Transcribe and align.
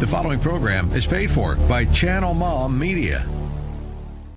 The 0.00 0.08
following 0.08 0.40
program 0.40 0.90
is 0.92 1.06
paid 1.06 1.30
for 1.30 1.54
by 1.68 1.84
Channel 1.84 2.34
Mom 2.34 2.76
Media. 2.76 3.24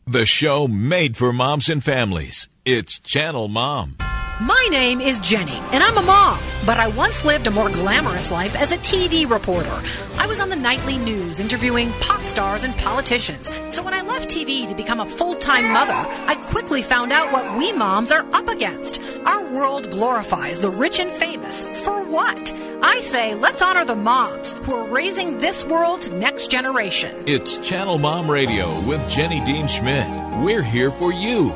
The 0.05 0.23
show 0.23 0.67
made 0.67 1.17
for 1.17 1.33
moms 1.33 1.67
and 1.67 1.83
families. 1.83 2.47
It's 2.63 2.99
Channel 2.99 3.47
Mom. 3.47 3.95
My 4.39 4.67
name 4.69 5.01
is 5.01 5.19
Jenny, 5.19 5.57
and 5.71 5.83
I'm 5.83 5.97
a 5.97 6.03
mom, 6.03 6.39
but 6.63 6.77
I 6.77 6.89
once 6.89 7.25
lived 7.25 7.47
a 7.47 7.51
more 7.51 7.71
glamorous 7.71 8.29
life 8.29 8.55
as 8.55 8.71
a 8.71 8.77
TV 8.77 9.27
reporter. 9.27 9.81
I 10.19 10.27
was 10.27 10.39
on 10.39 10.49
the 10.49 10.55
nightly 10.55 10.99
news 10.99 11.39
interviewing 11.39 11.91
pop 12.01 12.21
stars 12.21 12.63
and 12.63 12.75
politicians. 12.77 13.49
So 13.71 13.81
when 13.81 13.95
I 13.95 14.01
left 14.01 14.29
TV 14.29 14.69
to 14.69 14.75
become 14.75 14.99
a 14.99 15.07
full 15.07 15.33
time 15.33 15.73
mother, 15.73 15.91
I 16.27 16.35
quickly 16.51 16.83
found 16.83 17.11
out 17.11 17.31
what 17.31 17.57
we 17.57 17.73
moms 17.73 18.11
are 18.11 18.27
up 18.31 18.47
against. 18.47 19.01
Our 19.25 19.51
world 19.51 19.89
glorifies 19.89 20.59
the 20.59 20.69
rich 20.69 20.99
and 20.99 21.09
famous. 21.09 21.63
For 21.83 22.05
what? 22.05 22.53
I 22.81 22.99
say 22.99 23.33
let's 23.35 23.61
honor 23.61 23.85
the 23.85 23.95
moms 23.95 24.53
who 24.53 24.73
are 24.73 24.87
raising 24.87 25.37
this 25.39 25.65
world's 25.65 26.11
next 26.11 26.51
generation. 26.51 27.23
It's 27.27 27.57
Channel 27.57 27.97
Mom 27.97 28.29
Radio 28.29 28.67
with 28.81 29.07
Jenny 29.09 29.43
Dean 29.45 29.67
Schmidt. 29.67 30.07
We're 30.43 30.63
here 30.63 30.91
for 30.91 31.11
you. 31.11 31.47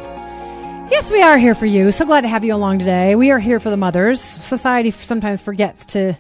Yes, 0.90 1.10
we 1.12 1.22
are 1.22 1.38
here 1.38 1.56
for 1.56 1.66
you. 1.66 1.92
So 1.92 2.06
glad 2.06 2.22
to 2.22 2.28
have 2.28 2.44
you 2.44 2.54
along 2.54 2.80
today. 2.80 3.16
We 3.16 3.32
are 3.32 3.40
here 3.40 3.60
for 3.60 3.70
the 3.70 3.78
mothers. 3.78 4.20
Society 4.20 4.92
sometimes 4.92 5.42
forgets 5.42 5.86
to 5.88 6.18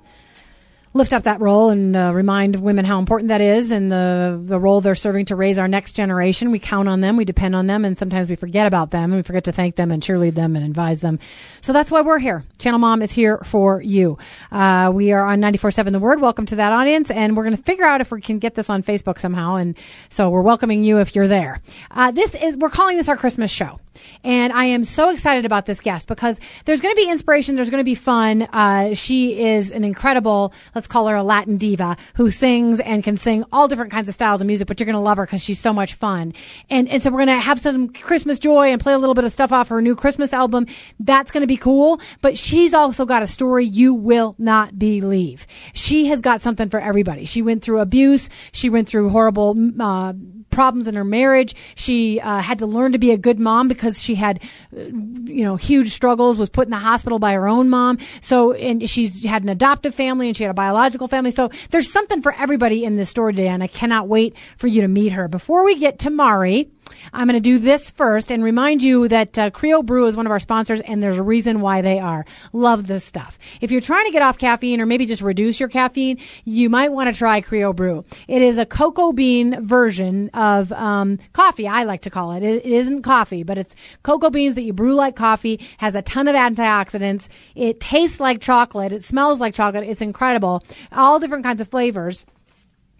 lift 0.93 1.13
up 1.13 1.23
that 1.23 1.39
role 1.39 1.69
and 1.69 1.95
uh, 1.95 2.11
remind 2.13 2.57
women 2.57 2.83
how 2.83 2.99
important 2.99 3.29
that 3.29 3.39
is 3.39 3.71
and 3.71 3.91
the 3.91 4.39
the 4.43 4.59
role 4.59 4.81
they're 4.81 4.95
serving 4.95 5.25
to 5.25 5.35
raise 5.35 5.57
our 5.57 5.67
next 5.67 5.93
generation. 5.93 6.51
We 6.51 6.59
count 6.59 6.89
on 6.89 7.01
them, 7.01 7.17
we 7.17 7.25
depend 7.25 7.55
on 7.55 7.67
them, 7.67 7.85
and 7.85 7.97
sometimes 7.97 8.29
we 8.29 8.35
forget 8.35 8.67
about 8.67 8.91
them 8.91 9.05
and 9.11 9.15
we 9.15 9.21
forget 9.21 9.45
to 9.45 9.51
thank 9.51 9.75
them 9.75 9.91
and 9.91 10.03
cheerlead 10.03 10.35
them 10.35 10.55
and 10.55 10.65
advise 10.65 10.99
them. 10.99 11.19
So 11.61 11.71
that's 11.73 11.91
why 11.91 12.01
we're 12.01 12.19
here. 12.19 12.43
Channel 12.59 12.79
Mom 12.79 13.01
is 13.01 13.11
here 13.11 13.37
for 13.39 13.81
you. 13.81 14.17
Uh, 14.51 14.91
we 14.93 15.11
are 15.11 15.25
on 15.25 15.39
94.7 15.39 15.91
The 15.91 15.99
Word. 15.99 16.19
Welcome 16.19 16.45
to 16.47 16.55
that 16.57 16.73
audience, 16.73 17.09
and 17.09 17.37
we're 17.37 17.43
going 17.43 17.57
to 17.57 17.63
figure 17.63 17.85
out 17.85 18.01
if 18.01 18.11
we 18.11 18.21
can 18.21 18.39
get 18.39 18.55
this 18.55 18.69
on 18.69 18.83
Facebook 18.83 19.19
somehow. 19.19 19.55
And 19.55 19.77
so 20.09 20.29
we're 20.29 20.41
welcoming 20.41 20.83
you 20.83 20.99
if 20.99 21.15
you're 21.15 21.27
there. 21.27 21.61
Uh, 21.89 22.11
this 22.11 22.35
is 22.35 22.57
we're 22.57 22.69
calling 22.69 22.97
this 22.97 23.07
our 23.07 23.17
Christmas 23.17 23.51
show. 23.51 23.79
And 24.23 24.53
I 24.53 24.65
am 24.65 24.83
so 24.83 25.09
excited 25.09 25.45
about 25.45 25.65
this 25.65 25.79
guest 25.79 26.07
because 26.07 26.39
there's 26.65 26.81
going 26.81 26.95
to 26.95 27.01
be 27.01 27.09
inspiration. 27.09 27.55
There's 27.55 27.69
going 27.69 27.81
to 27.81 27.85
be 27.85 27.95
fun. 27.95 28.43
Uh, 28.43 28.93
she 28.93 29.39
is 29.39 29.71
an 29.71 29.83
incredible, 29.83 30.53
let's 30.81 30.87
call 30.87 31.07
her 31.07 31.15
a 31.15 31.21
Latin 31.21 31.57
diva 31.57 31.95
who 32.15 32.31
sings 32.31 32.79
and 32.79 33.03
can 33.03 33.15
sing 33.15 33.43
all 33.51 33.67
different 33.67 33.91
kinds 33.91 34.09
of 34.09 34.15
styles 34.15 34.41
of 34.41 34.47
music, 34.47 34.67
but 34.67 34.79
you're 34.79 34.85
going 34.85 34.95
to 34.95 34.99
love 34.99 35.17
her 35.17 35.27
because 35.27 35.43
she's 35.43 35.59
so 35.59 35.71
much 35.71 35.93
fun. 35.93 36.33
And, 36.71 36.89
and 36.89 37.03
so 37.03 37.11
we're 37.11 37.23
going 37.23 37.27
to 37.27 37.39
have 37.39 37.61
some 37.61 37.89
Christmas 37.89 38.39
joy 38.39 38.71
and 38.71 38.81
play 38.81 38.93
a 38.93 38.97
little 38.97 39.13
bit 39.13 39.23
of 39.23 39.31
stuff 39.31 39.51
off 39.51 39.67
her 39.67 39.79
new 39.79 39.95
Christmas 39.95 40.33
album. 40.33 40.65
That's 40.99 41.29
going 41.29 41.41
to 41.41 41.47
be 41.47 41.55
cool. 41.55 42.01
But 42.21 42.35
she's 42.35 42.73
also 42.73 43.05
got 43.05 43.21
a 43.21 43.27
story 43.27 43.63
you 43.63 43.93
will 43.93 44.33
not 44.39 44.79
believe. 44.79 45.45
She 45.73 46.07
has 46.07 46.19
got 46.19 46.41
something 46.41 46.67
for 46.67 46.79
everybody. 46.79 47.25
She 47.25 47.43
went 47.43 47.61
through 47.61 47.77
abuse. 47.77 48.27
She 48.51 48.71
went 48.71 48.89
through 48.89 49.09
horrible, 49.09 49.55
uh, 49.79 50.13
problems 50.51 50.87
in 50.87 50.95
her 50.95 51.03
marriage. 51.03 51.55
She 51.75 52.19
uh, 52.19 52.39
had 52.39 52.59
to 52.59 52.65
learn 52.65 52.91
to 52.91 52.99
be 52.99 53.11
a 53.11 53.17
good 53.17 53.39
mom 53.39 53.67
because 53.67 54.01
she 54.01 54.15
had, 54.15 54.39
uh, 54.75 54.81
you 54.81 55.43
know, 55.43 55.55
huge 55.55 55.91
struggles. 55.91 56.37
Was 56.37 56.49
put 56.49 56.67
in 56.67 56.71
the 56.71 56.77
hospital 56.77 57.19
by 57.19 57.33
her 57.33 57.47
own 57.47 57.69
mom. 57.69 57.97
So, 58.21 58.53
and 58.53 58.89
she's 58.89 59.23
had 59.23 59.43
an 59.43 59.49
adoptive 59.49 59.95
family 59.95 60.27
and 60.27 60.37
she 60.37 60.43
had 60.43 60.51
a 60.51 60.53
biological 60.53 61.07
family. 61.07 61.31
So 61.31 61.49
there's 61.71 61.91
something 61.91 62.21
for 62.21 62.33
everybody 62.33 62.83
in 62.83 62.97
this 62.97 63.09
story 63.09 63.33
today, 63.33 63.47
and 63.47 63.63
I 63.63 63.67
cannot 63.67 64.07
wait 64.07 64.35
for 64.57 64.67
you 64.67 64.81
to 64.81 64.87
meet 64.87 65.13
her. 65.13 65.27
Before 65.27 65.63
we 65.63 65.77
get 65.77 65.99
to 65.99 66.09
Mari. 66.09 66.69
I'm 67.13 67.27
going 67.27 67.35
to 67.35 67.39
do 67.39 67.59
this 67.59 67.91
first 67.91 68.31
and 68.31 68.43
remind 68.43 68.81
you 68.81 69.07
that 69.07 69.37
uh, 69.37 69.49
Crio 69.51 69.85
Bru 69.85 70.05
is 70.07 70.15
one 70.15 70.25
of 70.25 70.31
our 70.31 70.39
sponsors, 70.39 70.81
and 70.81 71.01
there's 71.01 71.17
a 71.17 71.23
reason 71.23 71.61
why 71.61 71.81
they 71.81 71.99
are. 71.99 72.25
Love 72.53 72.87
this 72.87 73.03
stuff. 73.03 73.37
If 73.59 73.71
you're 73.71 73.81
trying 73.81 74.05
to 74.05 74.11
get 74.11 74.21
off 74.21 74.37
caffeine 74.37 74.81
or 74.81 74.85
maybe 74.85 75.05
just 75.05 75.21
reduce 75.21 75.59
your 75.59 75.69
caffeine, 75.69 76.19
you 76.45 76.69
might 76.69 76.91
want 76.91 77.13
to 77.13 77.17
try 77.17 77.41
Crio 77.41 77.75
Bru. 77.75 78.05
It 78.27 78.41
is 78.41 78.57
a 78.57 78.65
cocoa 78.65 79.11
bean 79.11 79.65
version 79.65 80.29
of 80.33 80.71
um, 80.71 81.19
coffee. 81.33 81.67
I 81.67 81.83
like 81.83 82.01
to 82.01 82.09
call 82.09 82.31
it. 82.33 82.43
it. 82.43 82.65
It 82.65 82.71
isn't 82.71 83.01
coffee, 83.01 83.43
but 83.43 83.57
it's 83.57 83.75
cocoa 84.03 84.29
beans 84.29 84.55
that 84.55 84.63
you 84.63 84.73
brew 84.73 84.95
like 84.95 85.15
coffee. 85.15 85.59
Has 85.77 85.95
a 85.95 86.01
ton 86.01 86.27
of 86.27 86.35
antioxidants. 86.35 87.27
It 87.55 87.79
tastes 87.79 88.19
like 88.19 88.41
chocolate. 88.41 88.91
It 88.91 89.03
smells 89.03 89.39
like 89.39 89.53
chocolate. 89.53 89.87
It's 89.87 90.01
incredible. 90.01 90.63
All 90.91 91.19
different 91.19 91.43
kinds 91.43 91.61
of 91.61 91.69
flavors. 91.69 92.25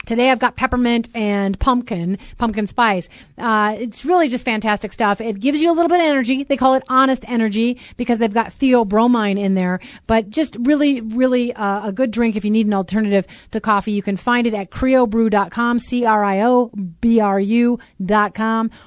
Today 0.06 0.31
I've 0.31 0.39
got 0.39 0.56
peppermint 0.56 1.09
and 1.13 1.59
pumpkin, 1.59 2.17
pumpkin 2.38 2.66
spice. 2.67 3.07
Uh, 3.38 3.75
it's 3.78 4.03
really 4.03 4.29
just 4.29 4.44
fantastic 4.45 4.94
stuff. 4.94 5.22
It 5.22 5.39
gives 5.39 5.62
you 5.62 5.72
a 5.72 5.73
little 5.73 5.89
bit 5.89 6.00
of 6.00 6.06
energy. 6.06 6.44
They 6.44 6.57
call 6.57 6.73
it 6.73 6.84
honest 6.89 7.23
energy 7.28 7.79
because 7.97 8.17
they've 8.19 8.34
got 8.34 8.47
theobromine 8.47 9.40
in 9.40 9.53
there. 9.53 9.79
But 10.07 10.29
just 10.29 10.57
really, 10.59 11.01
really 11.01 11.53
uh, 11.53 11.88
a 11.88 11.91
good 11.91 12.09
drink 12.11 12.35
if 12.35 12.44
you 12.44 12.51
need 12.51 12.66
an 12.66 12.73
alternative 12.73 13.28
to 13.51 13.61
coffee. 13.61 13.91
You 13.91 14.01
can 14.01 14.17
find 14.17 14.47
it 14.47 14.53
at 14.56 14.72
criobru.com, 14.72 15.79
C-R-I-O-B-R-U.com, 15.79 16.31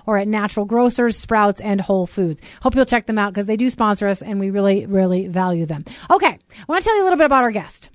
or 0.07 0.19
at 0.19 0.29
Natural 0.29 0.67
Grocers, 0.67 1.17
Sprouts, 1.17 1.61
and 1.61 1.81
Whole 1.81 2.07
Foods. 2.07 2.41
Hope 2.63 2.75
you'll 2.75 2.85
check 2.87 3.07
them 3.07 3.19
out 3.19 3.33
because 3.33 3.47
they 3.47 3.57
do 3.57 3.71
sponsor 3.71 4.09
us 4.09 4.21
and 4.21 4.41
we 4.41 4.51
really, 4.51 4.87
really 4.87 5.29
value 5.29 5.67
them. 5.67 5.85
Okay, 6.11 6.27
I 6.27 6.65
want 6.67 6.83
to 6.83 6.89
tell 6.89 6.97
you 6.97 7.03
a 7.03 7.05
little 7.05 7.19
bit 7.19 7.27
about 7.27 7.45
our 7.45 7.53
guest. 7.53 7.91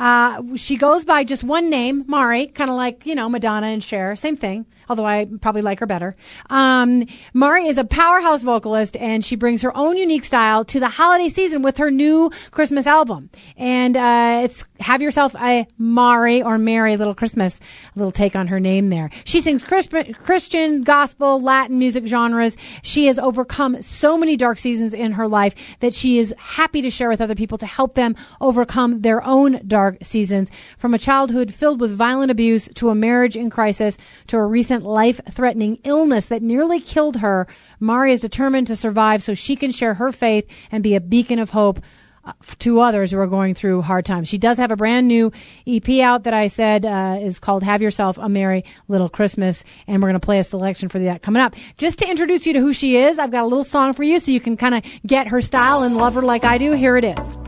Uh, 0.00 0.56
she 0.56 0.76
goes 0.78 1.04
by 1.04 1.22
just 1.24 1.44
one 1.44 1.68
name, 1.68 2.04
Mari, 2.08 2.46
kind 2.46 2.70
of 2.70 2.76
like, 2.76 3.04
you 3.04 3.14
know, 3.14 3.28
Madonna 3.28 3.66
and 3.66 3.84
Cher, 3.84 4.16
same 4.16 4.34
thing 4.34 4.64
although 4.90 5.06
I 5.06 5.28
probably 5.40 5.62
like 5.62 5.78
her 5.78 5.86
better. 5.86 6.16
Um, 6.50 7.06
Mari 7.32 7.68
is 7.68 7.78
a 7.78 7.84
powerhouse 7.84 8.42
vocalist 8.42 8.96
and 8.96 9.24
she 9.24 9.36
brings 9.36 9.62
her 9.62 9.74
own 9.76 9.96
unique 9.96 10.24
style 10.24 10.64
to 10.64 10.80
the 10.80 10.88
holiday 10.88 11.28
season 11.28 11.62
with 11.62 11.78
her 11.78 11.92
new 11.92 12.30
Christmas 12.50 12.88
album. 12.88 13.30
And 13.56 13.96
uh, 13.96 14.40
it's 14.42 14.64
Have 14.80 15.00
Yourself 15.00 15.36
a 15.36 15.68
Mari 15.78 16.42
or 16.42 16.58
Merry 16.58 16.96
Little 16.96 17.14
Christmas, 17.14 17.58
a 17.94 17.98
little 17.98 18.10
take 18.10 18.34
on 18.34 18.48
her 18.48 18.58
name 18.58 18.90
there. 18.90 19.10
She 19.24 19.40
sings 19.40 19.62
Christian, 19.62 20.82
gospel, 20.82 21.40
Latin 21.40 21.78
music 21.78 22.08
genres. 22.08 22.56
She 22.82 23.06
has 23.06 23.18
overcome 23.20 23.80
so 23.80 24.18
many 24.18 24.36
dark 24.36 24.58
seasons 24.58 24.92
in 24.92 25.12
her 25.12 25.28
life 25.28 25.54
that 25.78 25.94
she 25.94 26.18
is 26.18 26.34
happy 26.36 26.82
to 26.82 26.90
share 26.90 27.08
with 27.08 27.20
other 27.20 27.36
people 27.36 27.58
to 27.58 27.66
help 27.66 27.94
them 27.94 28.16
overcome 28.40 29.02
their 29.02 29.24
own 29.24 29.60
dark 29.68 29.98
seasons. 30.02 30.50
From 30.78 30.94
a 30.94 30.98
childhood 30.98 31.54
filled 31.54 31.80
with 31.80 31.92
violent 31.92 32.32
abuse 32.32 32.68
to 32.74 32.88
a 32.88 32.94
marriage 32.96 33.36
in 33.36 33.50
crisis 33.50 33.96
to 34.26 34.36
a 34.36 34.44
recent 34.44 34.79
life 34.80 35.20
threatening 35.30 35.78
illness 35.84 36.26
that 36.26 36.42
nearly 36.42 36.80
killed 36.80 37.16
her, 37.16 37.46
Mari 37.78 38.12
is 38.12 38.20
determined 38.20 38.66
to 38.68 38.76
survive 38.76 39.22
so 39.22 39.34
she 39.34 39.56
can 39.56 39.70
share 39.70 39.94
her 39.94 40.12
faith 40.12 40.48
and 40.70 40.82
be 40.82 40.94
a 40.94 41.00
beacon 41.00 41.38
of 41.38 41.50
hope 41.50 41.80
uh, 42.22 42.32
to 42.58 42.80
others 42.80 43.10
who 43.10 43.18
are 43.18 43.26
going 43.26 43.54
through 43.54 43.80
hard 43.80 44.04
times. 44.04 44.28
She 44.28 44.36
does 44.36 44.58
have 44.58 44.70
a 44.70 44.76
brand 44.76 45.08
new 45.08 45.32
EP 45.66 45.88
out 46.00 46.24
that 46.24 46.34
I 46.34 46.48
said 46.48 46.84
uh, 46.84 47.18
is 47.20 47.38
called 47.38 47.62
Have 47.62 47.80
Yourself 47.80 48.18
a 48.18 48.28
Merry 48.28 48.64
Little 48.88 49.08
Christmas, 49.08 49.64
and 49.86 50.02
we're 50.02 50.08
going 50.08 50.20
to 50.20 50.24
play 50.24 50.38
a 50.38 50.44
selection 50.44 50.90
for 50.90 50.98
that 50.98 51.22
coming 51.22 51.40
up. 51.40 51.56
Just 51.78 51.98
to 52.00 52.08
introduce 52.08 52.46
you 52.46 52.52
to 52.52 52.60
who 52.60 52.74
she 52.74 52.98
is, 52.98 53.18
I've 53.18 53.30
got 53.30 53.44
a 53.44 53.46
little 53.46 53.64
song 53.64 53.94
for 53.94 54.02
you 54.02 54.20
so 54.20 54.32
you 54.32 54.40
can 54.40 54.58
kind 54.58 54.74
of 54.74 54.84
get 55.06 55.28
her 55.28 55.40
style 55.40 55.82
and 55.82 55.96
love 55.96 56.14
her 56.14 56.22
like 56.22 56.44
I 56.44 56.58
do. 56.58 56.72
Here 56.72 56.98
it 56.98 57.04
is. 57.04 57.38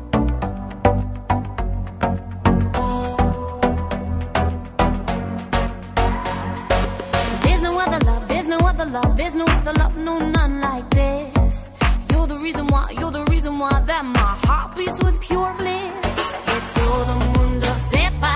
Love. 8.84 9.16
There's 9.16 9.34
no 9.34 9.44
other 9.44 9.72
love, 9.72 9.96
no 9.96 10.18
none 10.18 10.60
like 10.60 10.88
this. 10.90 11.70
You're 12.10 12.26
the 12.26 12.38
reason 12.38 12.66
why, 12.66 12.90
you're 12.98 13.10
the 13.10 13.24
reason 13.24 13.58
why 13.58 13.80
that 13.86 14.04
my 14.04 14.36
heart 14.44 14.76
beats 14.76 14.98
with 15.02 15.20
pure 15.20 15.54
bliss. 15.58 16.16
Que 16.46 16.58
todo 16.74 17.12
mundo 17.34 17.66
sepa 17.90 18.34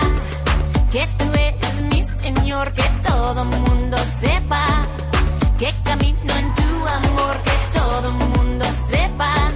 que 0.90 1.04
tú 1.18 1.26
eres 1.48 1.80
mi 1.90 2.02
señor. 2.02 2.72
Que 2.72 2.86
todo 3.08 3.44
mundo 3.44 3.96
sepa 3.98 4.86
que 5.58 5.70
camino 5.84 6.32
en 6.40 6.54
tu 6.54 6.70
amor. 6.98 7.34
Que 7.46 7.56
todo 7.78 8.10
mundo 8.12 8.64
sepa 8.90 9.52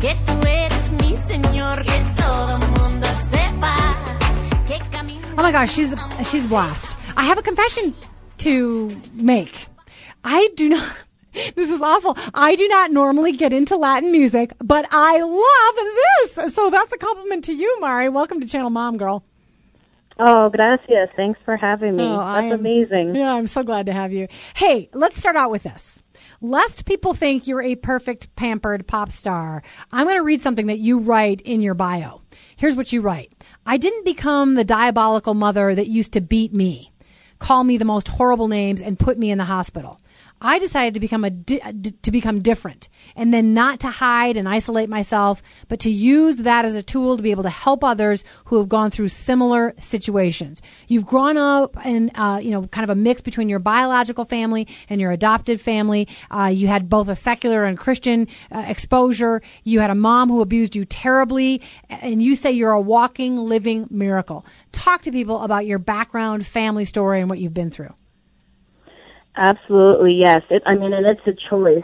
que 0.00 0.14
tú 0.26 0.48
eres 0.48 0.92
mi 1.02 1.16
señor. 1.16 1.82
Que 1.84 1.98
todo 2.22 2.58
mundo 2.78 3.06
sepa 3.30 3.74
que 4.66 4.78
camino. 4.90 5.26
Oh 5.38 5.42
my 5.42 5.52
gosh, 5.52 5.72
she's 5.72 5.94
she's 6.30 6.46
blast. 6.46 6.96
I 7.16 7.24
have 7.24 7.38
a 7.38 7.42
confession 7.42 7.94
to 8.38 8.90
make. 9.14 9.69
I 10.24 10.48
do 10.56 10.70
not. 10.70 10.96
This 11.54 11.70
is 11.70 11.80
awful. 11.80 12.18
I 12.34 12.56
do 12.56 12.66
not 12.66 12.90
normally 12.90 13.30
get 13.30 13.52
into 13.52 13.76
Latin 13.76 14.10
music, 14.10 14.52
but 14.58 14.84
I 14.90 15.20
love 15.22 16.34
this. 16.34 16.54
So 16.56 16.70
that's 16.70 16.92
a 16.92 16.98
compliment 16.98 17.44
to 17.44 17.52
you, 17.52 17.80
Mari. 17.80 18.08
Welcome 18.08 18.40
to 18.40 18.48
Channel 18.48 18.70
Mom 18.70 18.96
Girl. 18.96 19.22
Oh, 20.18 20.50
gracias. 20.50 21.08
Thanks 21.14 21.38
for 21.44 21.56
having 21.56 21.94
me. 21.94 22.02
Oh, 22.02 22.18
that's 22.18 22.52
am, 22.52 22.58
amazing. 22.58 23.14
Yeah, 23.14 23.32
I'm 23.32 23.46
so 23.46 23.62
glad 23.62 23.86
to 23.86 23.92
have 23.92 24.12
you. 24.12 24.26
Hey, 24.56 24.90
let's 24.92 25.16
start 25.16 25.36
out 25.36 25.52
with 25.52 25.62
this. 25.62 26.02
Lest 26.40 26.84
people 26.84 27.14
think 27.14 27.46
you're 27.46 27.62
a 27.62 27.76
perfect 27.76 28.34
pampered 28.34 28.88
pop 28.88 29.12
star, 29.12 29.62
I'm 29.92 30.06
going 30.06 30.18
to 30.18 30.24
read 30.24 30.40
something 30.40 30.66
that 30.66 30.78
you 30.78 30.98
write 30.98 31.42
in 31.42 31.62
your 31.62 31.74
bio. 31.74 32.22
Here's 32.56 32.74
what 32.76 32.92
you 32.92 33.02
write. 33.02 33.32
I 33.64 33.76
didn't 33.76 34.04
become 34.04 34.56
the 34.56 34.64
diabolical 34.64 35.34
mother 35.34 35.74
that 35.74 35.86
used 35.86 36.12
to 36.12 36.20
beat 36.20 36.52
me, 36.52 36.92
call 37.38 37.62
me 37.62 37.78
the 37.78 37.84
most 37.84 38.08
horrible 38.08 38.48
names, 38.48 38.82
and 38.82 38.98
put 38.98 39.16
me 39.16 39.30
in 39.30 39.38
the 39.38 39.44
hospital. 39.44 40.00
I 40.40 40.58
decided 40.58 40.94
to 40.94 41.00
become 41.00 41.24
a 41.24 41.30
di- 41.30 41.60
to 42.02 42.10
become 42.10 42.40
different 42.40 42.88
and 43.14 43.32
then 43.34 43.52
not 43.52 43.80
to 43.80 43.90
hide 43.90 44.36
and 44.36 44.48
isolate 44.48 44.88
myself, 44.88 45.42
but 45.68 45.80
to 45.80 45.90
use 45.90 46.38
that 46.38 46.64
as 46.64 46.74
a 46.74 46.82
tool 46.82 47.16
to 47.16 47.22
be 47.22 47.30
able 47.30 47.42
to 47.42 47.50
help 47.50 47.84
others 47.84 48.24
who 48.46 48.56
have 48.56 48.68
gone 48.68 48.90
through 48.90 49.08
similar 49.08 49.74
situations. 49.78 50.62
You've 50.88 51.04
grown 51.04 51.36
up 51.36 51.76
in, 51.84 52.10
uh, 52.14 52.40
you 52.42 52.50
know, 52.50 52.66
kind 52.68 52.84
of 52.84 52.90
a 52.90 52.94
mix 52.94 53.20
between 53.20 53.48
your 53.48 53.58
biological 53.58 54.24
family 54.24 54.66
and 54.88 55.00
your 55.00 55.12
adopted 55.12 55.60
family. 55.60 56.08
Uh, 56.30 56.46
you 56.46 56.68
had 56.68 56.88
both 56.88 57.08
a 57.08 57.16
secular 57.16 57.64
and 57.64 57.78
Christian 57.78 58.26
uh, 58.50 58.64
exposure. 58.66 59.42
You 59.64 59.80
had 59.80 59.90
a 59.90 59.94
mom 59.94 60.30
who 60.30 60.40
abused 60.40 60.74
you 60.74 60.84
terribly, 60.84 61.60
and 61.88 62.22
you 62.22 62.34
say 62.34 62.50
you're 62.50 62.72
a 62.72 62.80
walking, 62.80 63.36
living 63.36 63.86
miracle. 63.90 64.46
Talk 64.72 65.02
to 65.02 65.12
people 65.12 65.42
about 65.42 65.66
your 65.66 65.78
background, 65.78 66.46
family 66.46 66.84
story, 66.86 67.20
and 67.20 67.28
what 67.28 67.38
you've 67.38 67.54
been 67.54 67.70
through. 67.70 67.94
Absolutely, 69.40 70.14
yes. 70.14 70.42
It, 70.50 70.62
I 70.66 70.74
mean, 70.74 70.92
and 70.92 71.06
it's 71.06 71.26
a 71.26 71.32
choice. 71.48 71.82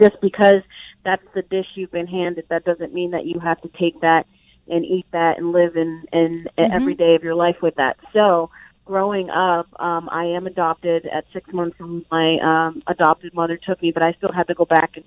Just 0.00 0.20
because 0.20 0.62
that's 1.04 1.22
the 1.34 1.42
dish 1.42 1.66
you've 1.76 1.92
been 1.92 2.08
handed, 2.08 2.46
that 2.50 2.64
doesn't 2.64 2.92
mean 2.92 3.12
that 3.12 3.24
you 3.24 3.38
have 3.38 3.60
to 3.62 3.68
take 3.78 4.00
that 4.00 4.26
and 4.68 4.84
eat 4.84 5.06
that 5.12 5.38
and 5.38 5.52
live 5.52 5.76
in, 5.76 6.04
in 6.12 6.48
mm-hmm. 6.58 6.72
every 6.72 6.94
day 6.94 7.14
of 7.14 7.22
your 7.22 7.36
life 7.36 7.58
with 7.62 7.76
that. 7.76 7.96
So, 8.12 8.50
growing 8.84 9.30
up, 9.30 9.68
um, 9.80 10.08
I 10.10 10.24
am 10.24 10.48
adopted. 10.48 11.06
At 11.06 11.24
six 11.32 11.52
months 11.52 11.76
my 12.10 12.38
um, 12.42 12.82
adopted 12.88 13.32
mother 13.34 13.56
took 13.56 13.80
me, 13.80 13.92
but 13.92 14.02
I 14.02 14.12
still 14.14 14.32
had 14.32 14.48
to 14.48 14.54
go 14.54 14.64
back 14.64 14.96
and 14.96 15.04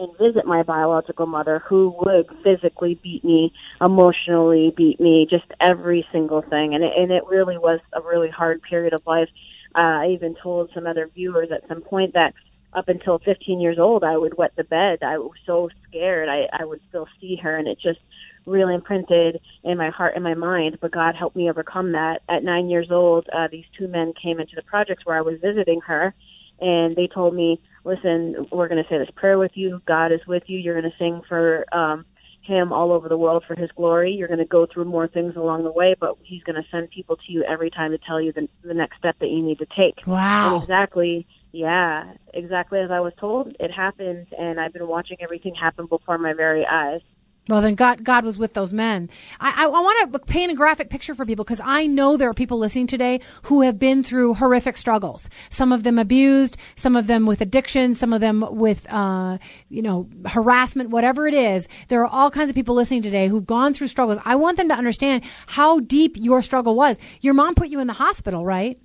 and 0.00 0.16
visit 0.16 0.46
my 0.46 0.62
biological 0.62 1.26
mother 1.26 1.62
who 1.68 1.94
would 2.00 2.26
physically 2.42 2.98
beat 3.02 3.22
me, 3.22 3.52
emotionally 3.82 4.72
beat 4.74 4.98
me, 4.98 5.26
just 5.28 5.44
every 5.60 6.06
single 6.10 6.40
thing. 6.40 6.74
And 6.74 6.82
it, 6.82 6.92
and 6.96 7.10
it 7.10 7.22
really 7.26 7.58
was 7.58 7.80
a 7.92 8.00
really 8.00 8.30
hard 8.30 8.62
period 8.62 8.94
of 8.94 9.06
life. 9.06 9.28
Uh, 9.74 10.02
I 10.04 10.08
even 10.08 10.34
told 10.42 10.70
some 10.74 10.86
other 10.86 11.08
viewers 11.14 11.48
at 11.52 11.68
some 11.68 11.82
point 11.82 12.14
that 12.14 12.34
up 12.72 12.88
until 12.88 13.18
15 13.20 13.60
years 13.60 13.78
old, 13.78 14.04
I 14.04 14.16
would 14.16 14.36
wet 14.36 14.52
the 14.56 14.64
bed. 14.64 15.00
I 15.02 15.18
was 15.18 15.32
so 15.46 15.68
scared. 15.88 16.28
I, 16.28 16.48
I 16.52 16.64
would 16.64 16.80
still 16.88 17.06
see 17.20 17.36
her, 17.42 17.56
and 17.56 17.68
it 17.68 17.78
just 17.82 17.98
really 18.46 18.74
imprinted 18.74 19.40
in 19.64 19.76
my 19.76 19.90
heart 19.90 20.14
and 20.14 20.24
my 20.24 20.34
mind. 20.34 20.78
But 20.80 20.92
God 20.92 21.14
helped 21.16 21.36
me 21.36 21.50
overcome 21.50 21.92
that. 21.92 22.22
At 22.28 22.44
nine 22.44 22.68
years 22.68 22.88
old, 22.90 23.28
uh, 23.36 23.48
these 23.50 23.64
two 23.76 23.88
men 23.88 24.12
came 24.22 24.40
into 24.40 24.56
the 24.56 24.62
projects 24.62 25.04
where 25.04 25.16
I 25.18 25.22
was 25.22 25.40
visiting 25.42 25.80
her, 25.86 26.14
and 26.60 26.94
they 26.96 27.08
told 27.08 27.34
me, 27.34 27.60
"Listen, 27.84 28.46
we're 28.52 28.68
going 28.68 28.82
to 28.82 28.88
say 28.88 28.98
this 28.98 29.10
prayer 29.16 29.38
with 29.38 29.52
you. 29.56 29.82
God 29.86 30.12
is 30.12 30.20
with 30.26 30.44
you. 30.46 30.58
You're 30.58 30.80
going 30.80 30.90
to 30.90 30.98
sing 30.98 31.22
for." 31.28 31.66
um 31.74 32.06
him 32.50 32.72
all 32.72 32.92
over 32.92 33.08
the 33.08 33.16
world 33.16 33.44
for 33.46 33.54
his 33.54 33.70
glory. 33.76 34.12
You're 34.12 34.28
going 34.28 34.38
to 34.40 34.44
go 34.44 34.66
through 34.66 34.86
more 34.86 35.06
things 35.06 35.36
along 35.36 35.64
the 35.64 35.72
way, 35.72 35.94
but 35.98 36.16
he's 36.22 36.42
going 36.42 36.56
to 36.56 36.68
send 36.70 36.90
people 36.90 37.16
to 37.16 37.32
you 37.32 37.44
every 37.44 37.70
time 37.70 37.92
to 37.92 37.98
tell 37.98 38.20
you 38.20 38.32
the, 38.32 38.48
the 38.62 38.74
next 38.74 38.98
step 38.98 39.16
that 39.20 39.28
you 39.28 39.42
need 39.42 39.58
to 39.58 39.66
take. 39.76 40.06
Wow. 40.06 40.54
And 40.54 40.62
exactly, 40.62 41.26
yeah, 41.52 42.12
exactly 42.34 42.80
as 42.80 42.90
I 42.90 43.00
was 43.00 43.12
told, 43.18 43.54
it 43.60 43.70
happened, 43.70 44.26
and 44.36 44.60
I've 44.60 44.72
been 44.72 44.88
watching 44.88 45.18
everything 45.20 45.54
happen 45.54 45.86
before 45.86 46.18
my 46.18 46.34
very 46.34 46.66
eyes. 46.66 47.00
Well, 47.50 47.62
then 47.62 47.74
God, 47.74 48.04
God 48.04 48.24
was 48.24 48.38
with 48.38 48.54
those 48.54 48.72
men. 48.72 49.10
I, 49.40 49.64
I, 49.64 49.64
I 49.64 49.68
want 49.68 50.12
to 50.12 50.18
paint 50.20 50.52
a 50.52 50.54
graphic 50.54 50.88
picture 50.88 51.14
for 51.14 51.26
people 51.26 51.44
because 51.44 51.60
I 51.62 51.86
know 51.88 52.16
there 52.16 52.30
are 52.30 52.34
people 52.34 52.58
listening 52.58 52.86
today 52.86 53.20
who 53.42 53.62
have 53.62 53.76
been 53.76 54.04
through 54.04 54.34
horrific 54.34 54.76
struggles. 54.76 55.28
Some 55.48 55.72
of 55.72 55.82
them 55.82 55.98
abused, 55.98 56.56
some 56.76 56.94
of 56.94 57.08
them 57.08 57.26
with 57.26 57.40
addiction, 57.40 57.94
some 57.94 58.12
of 58.12 58.20
them 58.20 58.44
with, 58.50 58.88
uh, 58.88 59.38
you 59.68 59.82
know, 59.82 60.08
harassment, 60.26 60.90
whatever 60.90 61.26
it 61.26 61.34
is. 61.34 61.66
There 61.88 62.00
are 62.02 62.06
all 62.06 62.30
kinds 62.30 62.50
of 62.50 62.54
people 62.54 62.76
listening 62.76 63.02
today 63.02 63.26
who've 63.26 63.44
gone 63.44 63.74
through 63.74 63.88
struggles. 63.88 64.18
I 64.24 64.36
want 64.36 64.56
them 64.56 64.68
to 64.68 64.74
understand 64.74 65.24
how 65.48 65.80
deep 65.80 66.16
your 66.16 66.42
struggle 66.42 66.76
was. 66.76 67.00
Your 67.20 67.34
mom 67.34 67.56
put 67.56 67.68
you 67.68 67.80
in 67.80 67.88
the 67.88 67.94
hospital, 67.94 68.44
right? 68.44 68.78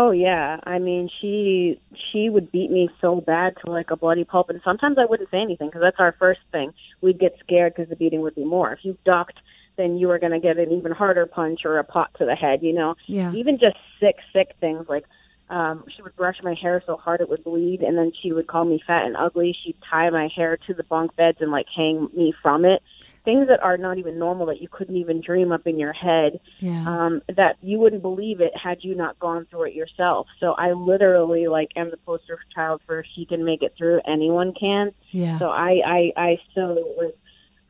Oh 0.00 0.12
yeah, 0.12 0.60
I 0.62 0.78
mean 0.78 1.10
she 1.20 1.80
she 2.12 2.28
would 2.30 2.52
beat 2.52 2.70
me 2.70 2.88
so 3.00 3.20
bad 3.20 3.56
to 3.64 3.70
like 3.72 3.90
a 3.90 3.96
bloody 3.96 4.22
pulp, 4.22 4.48
and 4.48 4.60
sometimes 4.64 4.96
I 4.96 5.04
wouldn't 5.04 5.28
say 5.28 5.38
anything 5.38 5.66
because 5.66 5.80
that's 5.82 5.98
our 5.98 6.14
first 6.20 6.38
thing. 6.52 6.72
We'd 7.00 7.18
get 7.18 7.34
scared 7.40 7.74
because 7.74 7.90
the 7.90 7.96
beating 7.96 8.20
would 8.20 8.36
be 8.36 8.44
more. 8.44 8.72
If 8.72 8.84
you 8.84 8.96
ducked, 9.04 9.40
then 9.76 9.96
you 9.96 10.06
were 10.06 10.20
going 10.20 10.30
to 10.30 10.38
get 10.38 10.56
an 10.56 10.70
even 10.70 10.92
harder 10.92 11.26
punch 11.26 11.62
or 11.64 11.80
a 11.80 11.84
pot 11.84 12.10
to 12.18 12.26
the 12.26 12.36
head. 12.36 12.62
You 12.62 12.74
know, 12.74 12.94
yeah. 13.06 13.32
even 13.32 13.58
just 13.58 13.76
sick 13.98 14.14
sick 14.32 14.54
things 14.60 14.86
like 14.88 15.04
um 15.50 15.82
she 15.96 16.00
would 16.02 16.14
brush 16.14 16.36
my 16.44 16.54
hair 16.54 16.80
so 16.86 16.96
hard 16.96 17.20
it 17.20 17.28
would 17.28 17.42
bleed, 17.42 17.80
and 17.82 17.98
then 17.98 18.12
she 18.22 18.30
would 18.32 18.46
call 18.46 18.64
me 18.64 18.80
fat 18.86 19.04
and 19.04 19.16
ugly. 19.16 19.56
She'd 19.64 19.78
tie 19.90 20.10
my 20.10 20.28
hair 20.28 20.58
to 20.68 20.74
the 20.74 20.84
bunk 20.84 21.16
beds 21.16 21.38
and 21.40 21.50
like 21.50 21.66
hang 21.74 22.08
me 22.14 22.32
from 22.40 22.64
it 22.64 22.84
things 23.24 23.48
that 23.48 23.62
are 23.62 23.76
not 23.76 23.98
even 23.98 24.18
normal 24.18 24.46
that 24.46 24.60
you 24.60 24.68
couldn't 24.70 24.96
even 24.96 25.20
dream 25.20 25.52
up 25.52 25.66
in 25.66 25.78
your 25.78 25.92
head 25.92 26.40
yeah. 26.60 26.84
um 26.86 27.20
that 27.36 27.56
you 27.62 27.78
wouldn't 27.78 28.02
believe 28.02 28.40
it 28.40 28.52
had 28.56 28.78
you 28.82 28.94
not 28.94 29.18
gone 29.18 29.46
through 29.50 29.64
it 29.64 29.74
yourself 29.74 30.26
so 30.40 30.52
i 30.52 30.72
literally 30.72 31.46
like 31.46 31.68
am 31.76 31.90
the 31.90 31.96
poster 31.98 32.38
child 32.54 32.80
for 32.86 33.04
she 33.14 33.24
can 33.24 33.44
make 33.44 33.62
it 33.62 33.74
through 33.76 34.00
anyone 34.06 34.52
can 34.58 34.92
yeah 35.10 35.38
so 35.38 35.48
i 35.48 35.80
i 35.86 36.12
i 36.16 36.38
so 36.54 36.94
like 36.98 37.14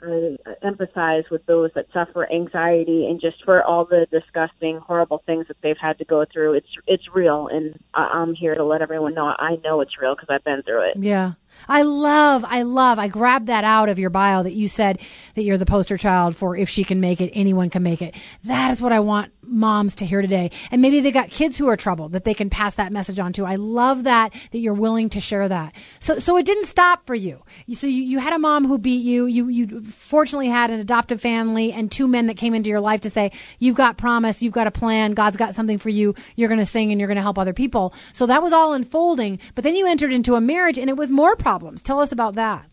uh, 0.01 0.37
empathize 0.63 1.29
with 1.31 1.45
those 1.47 1.71
that 1.75 1.87
suffer 1.93 2.31
anxiety 2.33 3.07
and 3.07 3.21
just 3.21 3.43
for 3.45 3.65
all 3.65 3.85
the 3.85 4.07
disgusting, 4.13 4.79
horrible 4.79 5.23
things 5.27 5.47
that 5.49 5.57
they've 5.61 5.77
had 5.77 5.99
to 5.99 6.05
go 6.05 6.25
through. 6.33 6.55
It's 6.55 6.69
it's 6.87 7.03
real, 7.13 7.49
and 7.49 7.77
I, 7.95 8.03
I'm 8.03 8.35
here 8.35 8.55
to 8.55 8.65
let 8.65 8.81
everyone 8.81 9.15
know 9.15 9.35
I 9.39 9.59
know 9.65 9.81
it's 9.81 10.01
real 10.01 10.15
because 10.15 10.29
I've 10.31 10.45
been 10.45 10.63
through 10.63 10.91
it. 10.91 10.99
Yeah, 10.99 11.33
I 11.67 11.83
love, 11.83 12.45
I 12.47 12.63
love, 12.63 12.99
I 12.99 13.09
grabbed 13.09 13.47
that 13.49 13.65
out 13.65 13.89
of 13.89 13.99
your 13.99 14.11
bio 14.11 14.43
that 14.43 14.53
you 14.53 14.69
said 14.69 15.01
that 15.35 15.43
you're 15.43 15.59
the 15.59 15.67
poster 15.67 15.97
child 15.97 16.37
for 16.37 16.57
if 16.57 16.69
she 16.69 16.85
can 16.85 17.01
make 17.01 17.21
it, 17.21 17.31
anyone 17.35 17.71
can 17.71 17.83
make 17.83 18.03
it. 18.03 18.15
That 18.45 18.71
is 18.71 18.81
what 18.81 18.93
I 18.93 19.01
want 19.01 19.33
moms 19.49 19.97
to 19.97 20.07
hear 20.07 20.23
today. 20.23 20.51
And 20.71 20.83
maybe 20.83 21.01
they 21.01 21.11
got 21.11 21.31
kids 21.31 21.57
who 21.59 21.69
are 21.69 21.77
troubled 21.77 22.13
that 22.13 22.25
they 22.25 22.35
can 22.35 22.51
pass 22.51 22.75
that 22.75 22.93
message 22.93 23.19
on 23.19 23.33
to. 23.35 23.45
I 23.45 23.57
love 23.57 24.05
that, 24.05 24.33
that 24.51 24.59
you're 24.59 24.75
willing 24.75 25.09
to 25.11 25.21
share 25.21 25.49
that. 25.49 25.73
So, 26.01 26.19
so 26.19 26.37
it 26.37 26.47
didn't 26.47 26.67
stop 26.67 27.07
for 27.07 27.15
you. 27.15 27.43
So 27.73 27.87
you, 27.87 28.03
you 28.03 28.19
had 28.19 28.33
a 28.33 28.39
mom 28.39 28.67
who 28.67 28.79
beat 28.79 29.05
you. 29.05 29.27
You, 29.27 29.49
you 29.49 29.83
fortunately 29.83 30.49
had 30.49 30.71
an 30.71 30.81
adoptive 30.81 31.21
family 31.21 31.73
and 31.73 31.91
two 31.91 32.09
men 32.09 32.27
that 32.27 32.37
came 32.37 32.55
into 32.55 32.71
your 32.71 32.81
life 32.81 33.01
to 33.03 33.11
say, 33.11 33.33
you've 33.59 33.77
got 33.77 33.97
promise, 33.97 34.43
you've 34.43 34.53
got 34.53 34.67
a 34.67 34.71
plan, 34.71 35.13
God's 35.13 35.37
got 35.37 35.55
something 35.55 35.79
for 35.79 35.91
you, 35.91 36.15
you're 36.37 36.49
going 36.49 36.59
to 36.59 36.67
sing 36.67 36.91
and 36.91 37.01
you're 37.01 37.09
going 37.09 37.17
to 37.17 37.23
help 37.23 37.39
other 37.39 37.53
people. 37.53 37.95
So 38.13 38.27
that 38.27 38.43
was 38.43 38.53
all 38.53 38.73
unfolding. 38.73 39.39
But 39.55 39.65
then 39.65 39.75
you 39.75 39.87
entered 39.87 40.13
into 40.13 40.35
a 40.35 40.41
marriage 40.41 40.79
and 40.79 40.89
it 40.89 40.97
was 40.97 41.11
more 41.11 41.37
problems. 41.37 41.83
Tell 41.83 42.01
us 42.01 42.13
about 42.13 42.35
that. 42.35 42.67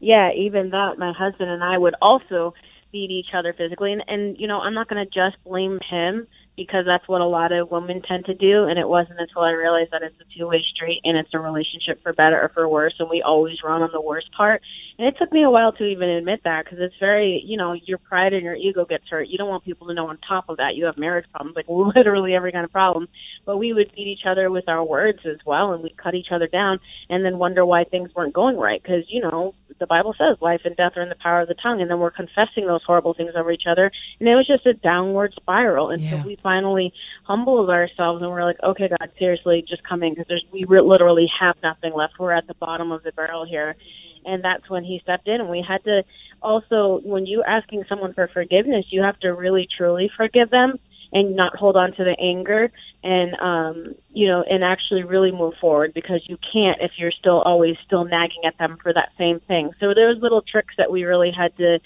Yeah, 0.00 0.30
even 0.32 0.70
that, 0.70 0.98
my 0.98 1.12
husband 1.12 1.50
and 1.50 1.62
I 1.62 1.76
would 1.76 1.94
also 2.00 2.54
beat 2.92 3.10
each 3.10 3.34
other 3.34 3.52
physically. 3.52 3.92
And, 3.92 4.02
and 4.08 4.38
you 4.38 4.46
know, 4.46 4.60
I'm 4.60 4.74
not 4.74 4.88
going 4.88 5.04
to 5.04 5.10
just 5.10 5.42
blame 5.44 5.78
him 5.88 6.26
because 6.56 6.84
that's 6.86 7.06
what 7.06 7.20
a 7.20 7.26
lot 7.26 7.52
of 7.52 7.70
women 7.70 8.02
tend 8.02 8.26
to 8.26 8.34
do. 8.34 8.64
And 8.64 8.78
it 8.78 8.88
wasn't 8.88 9.20
until 9.20 9.42
I 9.42 9.52
realized 9.52 9.92
that 9.92 10.02
it's 10.02 10.20
a 10.20 10.38
two 10.38 10.48
way 10.48 10.64
street 10.74 11.00
and 11.04 11.16
it's 11.16 11.32
a 11.32 11.38
relationship 11.38 12.02
for 12.02 12.12
better 12.12 12.40
or 12.40 12.48
for 12.48 12.68
worse. 12.68 12.94
And 12.98 13.08
we 13.08 13.22
always 13.22 13.62
run 13.62 13.82
on 13.82 13.90
the 13.92 14.00
worst 14.00 14.32
part. 14.32 14.62
And 14.98 15.06
it 15.06 15.14
took 15.16 15.30
me 15.30 15.44
a 15.44 15.50
while 15.50 15.70
to 15.74 15.84
even 15.84 16.08
admit 16.08 16.40
that 16.42 16.64
because 16.64 16.80
it's 16.80 16.94
very, 16.98 17.40
you 17.46 17.56
know, 17.56 17.72
your 17.72 17.98
pride 17.98 18.32
and 18.32 18.42
your 18.42 18.56
ego 18.56 18.84
gets 18.84 19.04
hurt. 19.08 19.28
You 19.28 19.38
don't 19.38 19.48
want 19.48 19.64
people 19.64 19.86
to 19.86 19.94
know 19.94 20.08
on 20.08 20.18
top 20.26 20.48
of 20.48 20.56
that 20.56 20.74
you 20.74 20.86
have 20.86 20.98
marriage 20.98 21.26
problems, 21.30 21.54
like 21.54 21.66
literally 21.96 22.34
every 22.34 22.50
kind 22.50 22.64
of 22.64 22.72
problem. 22.72 23.06
But 23.44 23.58
we 23.58 23.72
would 23.72 23.92
beat 23.94 24.08
each 24.08 24.26
other 24.26 24.50
with 24.50 24.68
our 24.68 24.82
words 24.82 25.20
as 25.24 25.36
well 25.46 25.72
and 25.72 25.84
we'd 25.84 25.96
cut 25.96 26.16
each 26.16 26.32
other 26.32 26.48
down 26.48 26.80
and 27.08 27.24
then 27.24 27.38
wonder 27.38 27.64
why 27.64 27.84
things 27.84 28.10
weren't 28.12 28.34
going 28.34 28.56
right. 28.56 28.82
Because, 28.82 29.04
you 29.06 29.22
know, 29.22 29.54
the 29.78 29.86
Bible 29.86 30.16
says 30.18 30.36
life 30.40 30.62
and 30.64 30.76
death 30.76 30.96
are 30.96 31.02
in 31.02 31.10
the 31.10 31.14
power 31.14 31.42
of 31.42 31.48
the 31.48 31.54
tongue. 31.54 31.80
And 31.80 31.88
then 31.88 32.00
we're 32.00 32.10
confessing 32.10 32.66
those 32.66 32.82
horrible 32.82 33.14
things 33.14 33.30
over 33.36 33.52
each 33.52 33.68
other. 33.70 33.92
And 34.18 34.28
it 34.28 34.34
was 34.34 34.48
just 34.48 34.66
a 34.66 34.74
downward 34.74 35.32
spiral 35.36 35.90
until 35.90 36.18
yeah. 36.18 36.26
we 36.26 36.40
finally 36.42 36.92
humbled 37.22 37.70
ourselves 37.70 38.20
and 38.20 38.32
we're 38.32 38.44
like, 38.44 38.60
okay, 38.64 38.88
God, 38.88 39.12
seriously, 39.16 39.64
just 39.68 39.84
come 39.84 40.02
in 40.02 40.16
because 40.16 40.44
we 40.52 40.64
re- 40.64 40.80
literally 40.80 41.28
have 41.38 41.54
nothing 41.62 41.92
left. 41.94 42.14
We're 42.18 42.32
at 42.32 42.48
the 42.48 42.54
bottom 42.54 42.90
of 42.90 43.04
the 43.04 43.12
barrel 43.12 43.46
here. 43.46 43.76
And 44.24 44.44
that's 44.44 44.68
when 44.68 44.84
he 44.84 45.00
stepped 45.02 45.28
in. 45.28 45.40
And 45.40 45.48
we 45.48 45.64
had 45.66 45.84
to 45.84 46.02
also, 46.42 47.00
when 47.04 47.26
you're 47.26 47.46
asking 47.46 47.84
someone 47.88 48.14
for 48.14 48.28
forgiveness, 48.28 48.86
you 48.90 49.02
have 49.02 49.18
to 49.20 49.28
really 49.34 49.66
truly 49.76 50.10
forgive 50.16 50.50
them 50.50 50.78
and 51.12 51.36
not 51.36 51.56
hold 51.56 51.76
on 51.76 51.92
to 51.92 52.04
the 52.04 52.16
anger 52.20 52.70
and 53.02 53.34
um 53.40 53.94
you 54.10 54.26
know 54.26 54.42
and 54.42 54.62
actually 54.64 55.02
really 55.02 55.30
move 55.30 55.54
forward 55.60 55.94
because 55.94 56.20
you 56.26 56.36
can't 56.52 56.78
if 56.80 56.92
you're 56.98 57.12
still 57.12 57.40
always 57.42 57.76
still 57.86 58.04
nagging 58.04 58.44
at 58.46 58.58
them 58.58 58.76
for 58.82 58.92
that 58.92 59.10
same 59.16 59.40
thing. 59.40 59.70
So 59.80 59.94
there's 59.94 60.20
little 60.20 60.42
tricks 60.42 60.74
that 60.76 60.90
we 60.90 61.04
really 61.04 61.30
had 61.30 61.56
to 61.56 61.78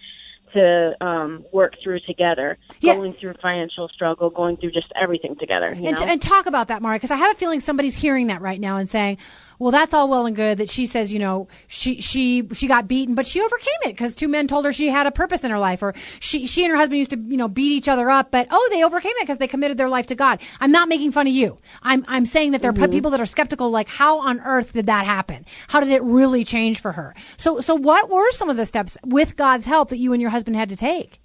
to 0.53 0.97
um, 1.01 1.45
work 1.53 1.75
through 1.83 2.01
together, 2.01 2.59
yeah. 2.81 2.95
going 2.95 3.15
through 3.15 3.35
financial 3.41 3.89
struggle, 3.89 4.31
going 4.31 4.57
through 4.57 4.73
just 4.73 4.93
everything 5.01 5.37
together. 5.39 5.69
and, 5.69 5.83
know? 5.83 6.07
and 6.07 6.21
talk 6.21 6.47
about 6.47 6.69
that, 6.69 6.83
Mari, 6.83 6.97
because 6.97 7.11
I 7.11 7.17
have 7.17 7.33
a 7.33 7.39
feeling 7.39 7.61
somebody's 7.61 7.95
hearing 7.95 8.29
that 8.29 8.41
right 8.41 8.61
now 8.61 8.77
and 8.77 8.89
saying, 8.89 9.19
well, 9.63 9.71
that's 9.71 9.95
all 9.95 10.09
well 10.09 10.27
and 10.27 10.35
good 10.35 10.59
that 10.59 10.69
she 10.69 10.87
says, 10.87 11.13
you 11.13 11.21
know, 11.21 11.47
she 11.69 12.01
she 12.01 12.49
she 12.53 12.67
got 12.67 12.89
beaten, 12.89 13.15
but 13.15 13.29
she 13.29 13.41
overcame 13.41 13.79
it 13.85 13.91
because 13.91 14.13
two 14.13 14.27
men 14.27 14.49
told 14.49 14.65
her 14.65 14.73
she 14.73 14.89
had 14.89 15.07
a 15.07 15.13
purpose 15.13 15.45
in 15.45 15.53
her 15.53 15.59
life, 15.59 15.85
or 15.85 15.95
she 16.19 16.49
she 16.49 16.65
and 16.65 16.73
her 16.73 16.77
husband 16.77 16.99
used 16.99 17.13
to, 17.13 17.17
you 17.17 17.37
know, 17.37 17.47
beat 17.47 17.71
each 17.71 17.87
other 17.87 18.11
up, 18.11 18.33
but 18.33 18.49
oh, 18.51 18.69
they 18.73 18.83
overcame 18.83 19.13
it 19.19 19.23
because 19.23 19.39
they 19.39 19.47
committed 19.47 19.79
their 19.79 19.89
life 19.89 20.07
to 20.07 20.17
God. 20.17 20.41
I'm 20.59 20.73
not 20.73 20.89
making 20.89 21.13
fun 21.13 21.29
of 21.29 21.33
you. 21.33 21.59
I'm 21.81 22.05
I'm 22.09 22.27
saying 22.27 22.51
that 22.51 22.61
there 22.61 22.71
are 22.71 22.75
mm-hmm. 22.75 22.91
people 22.91 23.13
that 23.13 23.21
are 23.21 23.27
skeptical, 23.27 23.71
like 23.71 23.87
how 23.87 24.19
on 24.19 24.41
earth 24.41 24.73
did 24.73 24.87
that 24.87 25.07
happen? 25.07 25.47
How 25.69 25.79
did 25.79 25.91
it 25.91 26.03
really 26.03 26.43
change 26.43 26.81
for 26.81 26.91
her? 26.91 27.15
So 27.37 27.61
so 27.61 27.77
what 27.77 28.11
were 28.11 28.33
some 28.33 28.51
of 28.51 28.57
the 28.57 28.67
steps 28.67 28.99
with 29.05 29.37
God's 29.37 29.67
help 29.67 29.91
that 29.91 29.99
you 29.99 30.13
and 30.13 30.21
your 30.21 30.31
husband 30.33 30.42
had 30.47 30.69
to 30.69 30.77
take? 30.77 31.21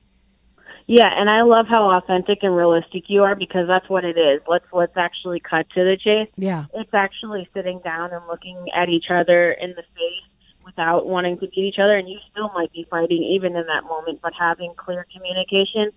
Yeah, 0.87 1.09
and 1.13 1.29
I 1.29 1.41
love 1.41 1.65
how 1.69 1.91
authentic 1.97 2.39
and 2.43 2.55
realistic 2.55 3.03
you 3.07 3.23
are 3.23 3.35
because 3.35 3.67
that's 3.67 3.89
what 3.89 4.05
it 4.05 4.17
is. 4.17 4.41
Let's 4.47 4.65
let's 4.71 4.95
actually 4.95 5.41
cut 5.41 5.69
to 5.75 5.83
the 5.83 5.97
chase. 6.01 6.29
Yeah. 6.37 6.65
It's 6.73 6.93
actually 6.93 7.49
sitting 7.53 7.81
down 7.83 8.13
and 8.13 8.25
looking 8.27 8.57
at 8.73 8.87
each 8.87 9.11
other 9.11 9.51
in 9.51 9.71
the 9.71 9.83
face 9.95 10.27
without 10.67 11.07
wanting 11.07 11.39
to 11.39 11.47
beat 11.47 11.63
each 11.63 11.79
other 11.79 11.95
and 11.97 12.07
you 12.09 12.19
still 12.29 12.51
might 12.53 12.71
be 12.73 12.85
fighting 12.89 13.23
even 13.23 13.55
in 13.55 13.65
that 13.67 13.83
moment, 13.85 14.19
but 14.21 14.33
having 14.37 14.73
clear 14.77 15.07
communication 15.13 15.91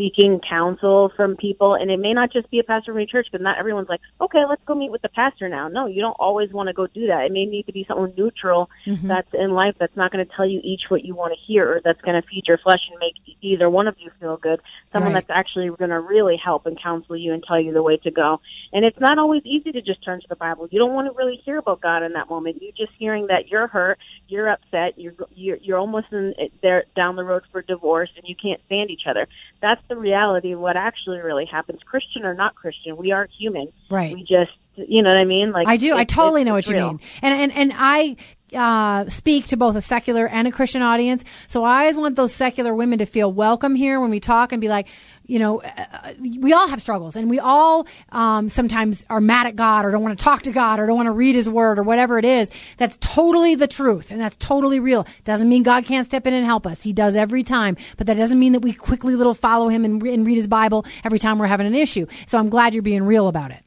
seeking 0.00 0.40
counsel 0.48 1.12
from 1.14 1.36
people, 1.36 1.74
and 1.74 1.90
it 1.90 1.98
may 1.98 2.14
not 2.14 2.32
just 2.32 2.50
be 2.50 2.58
a 2.58 2.64
pastor 2.64 2.92
from 2.92 3.00
your 3.00 3.06
church, 3.06 3.28
but 3.30 3.42
not 3.42 3.58
everyone's 3.58 3.88
like, 3.90 4.00
okay, 4.18 4.42
let's 4.48 4.62
go 4.64 4.74
meet 4.74 4.90
with 4.90 5.02
the 5.02 5.10
pastor 5.10 5.46
now. 5.46 5.68
No, 5.68 5.86
you 5.86 6.00
don't 6.00 6.16
always 6.18 6.50
want 6.52 6.68
to 6.68 6.72
go 6.72 6.86
do 6.86 7.08
that. 7.08 7.26
It 7.26 7.32
may 7.32 7.44
need 7.44 7.66
to 7.66 7.72
be 7.72 7.84
someone 7.86 8.14
neutral 8.16 8.70
mm-hmm. 8.86 9.06
that's 9.06 9.28
in 9.34 9.50
life 9.50 9.74
that's 9.78 9.94
not 9.96 10.10
going 10.10 10.26
to 10.26 10.32
tell 10.34 10.48
you 10.48 10.58
each 10.64 10.84
what 10.88 11.04
you 11.04 11.14
want 11.14 11.34
to 11.34 11.38
hear, 11.46 11.70
or 11.70 11.80
that's 11.84 12.00
going 12.00 12.20
to 12.20 12.26
feed 12.26 12.44
your 12.48 12.56
flesh 12.56 12.80
and 12.90 12.98
make 12.98 13.36
either 13.42 13.68
one 13.68 13.88
of 13.88 13.96
you 13.98 14.10
feel 14.18 14.38
good. 14.38 14.60
Someone 14.90 15.12
right. 15.12 15.26
that's 15.26 15.38
actually 15.38 15.68
going 15.68 15.90
to 15.90 16.00
really 16.00 16.40
help 16.42 16.64
and 16.64 16.80
counsel 16.80 17.14
you 17.14 17.34
and 17.34 17.44
tell 17.46 17.60
you 17.60 17.74
the 17.74 17.82
way 17.82 17.98
to 17.98 18.10
go. 18.10 18.40
And 18.72 18.86
it's 18.86 19.00
not 19.00 19.18
always 19.18 19.42
easy 19.44 19.70
to 19.72 19.82
just 19.82 20.02
turn 20.02 20.22
to 20.22 20.28
the 20.28 20.36
Bible. 20.36 20.66
You 20.70 20.78
don't 20.78 20.94
want 20.94 21.12
to 21.12 21.18
really 21.18 21.36
hear 21.44 21.58
about 21.58 21.82
God 21.82 22.02
in 22.02 22.14
that 22.14 22.30
moment. 22.30 22.62
You're 22.62 22.72
just 22.72 22.92
hearing 22.98 23.26
that 23.26 23.48
you're 23.48 23.66
hurt, 23.66 23.98
you're 24.28 24.48
upset, 24.48 24.98
you're 24.98 25.14
you're, 25.34 25.58
you're 25.58 25.78
almost 25.78 26.06
in 26.10 26.34
there 26.62 26.84
down 26.96 27.16
the 27.16 27.24
road 27.24 27.42
for 27.52 27.60
divorce, 27.60 28.10
and 28.16 28.24
you 28.26 28.34
can't 28.34 28.60
stand 28.66 28.90
each 28.90 29.02
other. 29.06 29.26
That's 29.60 29.82
the 29.90 29.96
reality 29.96 30.52
of 30.52 30.60
what 30.60 30.76
actually 30.76 31.18
really 31.18 31.44
happens. 31.44 31.80
Christian 31.84 32.24
or 32.24 32.34
not 32.34 32.54
Christian, 32.54 32.96
we 32.96 33.12
are 33.12 33.28
human. 33.38 33.70
Right. 33.90 34.14
We 34.14 34.22
just, 34.22 34.52
you 34.76 35.02
know 35.02 35.12
what 35.12 35.20
I 35.20 35.26
mean? 35.26 35.52
Like 35.52 35.68
I 35.68 35.76
do. 35.76 35.94
I 35.94 36.04
totally 36.04 36.44
know 36.44 36.54
what 36.54 36.66
real. 36.68 36.78
you 36.78 36.86
mean. 36.92 37.00
And 37.20 37.34
and 37.34 37.52
and 37.52 37.72
I 37.76 38.16
uh, 38.54 39.08
speak 39.10 39.48
to 39.48 39.56
both 39.56 39.76
a 39.76 39.80
secular 39.82 40.26
and 40.26 40.48
a 40.48 40.50
Christian 40.50 40.82
audience. 40.82 41.24
So 41.46 41.64
I 41.64 41.80
always 41.80 41.96
want 41.96 42.16
those 42.16 42.34
secular 42.34 42.74
women 42.74 42.98
to 43.00 43.06
feel 43.06 43.30
welcome 43.30 43.74
here 43.74 44.00
when 44.00 44.10
we 44.10 44.20
talk 44.20 44.52
and 44.52 44.60
be 44.60 44.68
like, 44.68 44.88
you 45.30 45.38
know, 45.38 45.62
uh, 45.62 46.12
we 46.18 46.52
all 46.52 46.66
have 46.66 46.80
struggles 46.80 47.14
and 47.14 47.30
we 47.30 47.38
all 47.38 47.86
um, 48.10 48.48
sometimes 48.48 49.06
are 49.08 49.20
mad 49.20 49.46
at 49.46 49.54
God 49.54 49.84
or 49.84 49.92
don't 49.92 50.02
want 50.02 50.18
to 50.18 50.22
talk 50.22 50.42
to 50.42 50.50
God 50.50 50.80
or 50.80 50.86
don't 50.86 50.96
want 50.96 51.06
to 51.06 51.12
read 51.12 51.36
his 51.36 51.48
word 51.48 51.78
or 51.78 51.84
whatever 51.84 52.18
it 52.18 52.24
is. 52.24 52.50
That's 52.78 52.98
totally 53.00 53.54
the 53.54 53.68
truth 53.68 54.10
and 54.10 54.20
that's 54.20 54.34
totally 54.36 54.80
real. 54.80 55.06
Doesn't 55.22 55.48
mean 55.48 55.62
God 55.62 55.84
can't 55.84 56.04
step 56.04 56.26
in 56.26 56.34
and 56.34 56.44
help 56.44 56.66
us. 56.66 56.82
He 56.82 56.92
does 56.92 57.16
every 57.16 57.44
time, 57.44 57.76
but 57.96 58.08
that 58.08 58.16
doesn't 58.16 58.40
mean 58.40 58.52
that 58.54 58.60
we 58.60 58.72
quickly 58.72 59.14
little 59.14 59.34
follow 59.34 59.68
him 59.68 59.84
and, 59.84 60.02
and 60.02 60.26
read 60.26 60.36
his 60.36 60.48
Bible 60.48 60.84
every 61.04 61.20
time 61.20 61.38
we're 61.38 61.46
having 61.46 61.68
an 61.68 61.76
issue. 61.76 62.06
So 62.26 62.36
I'm 62.36 62.48
glad 62.48 62.74
you're 62.74 62.82
being 62.82 63.04
real 63.04 63.28
about 63.28 63.52
it. 63.52 63.62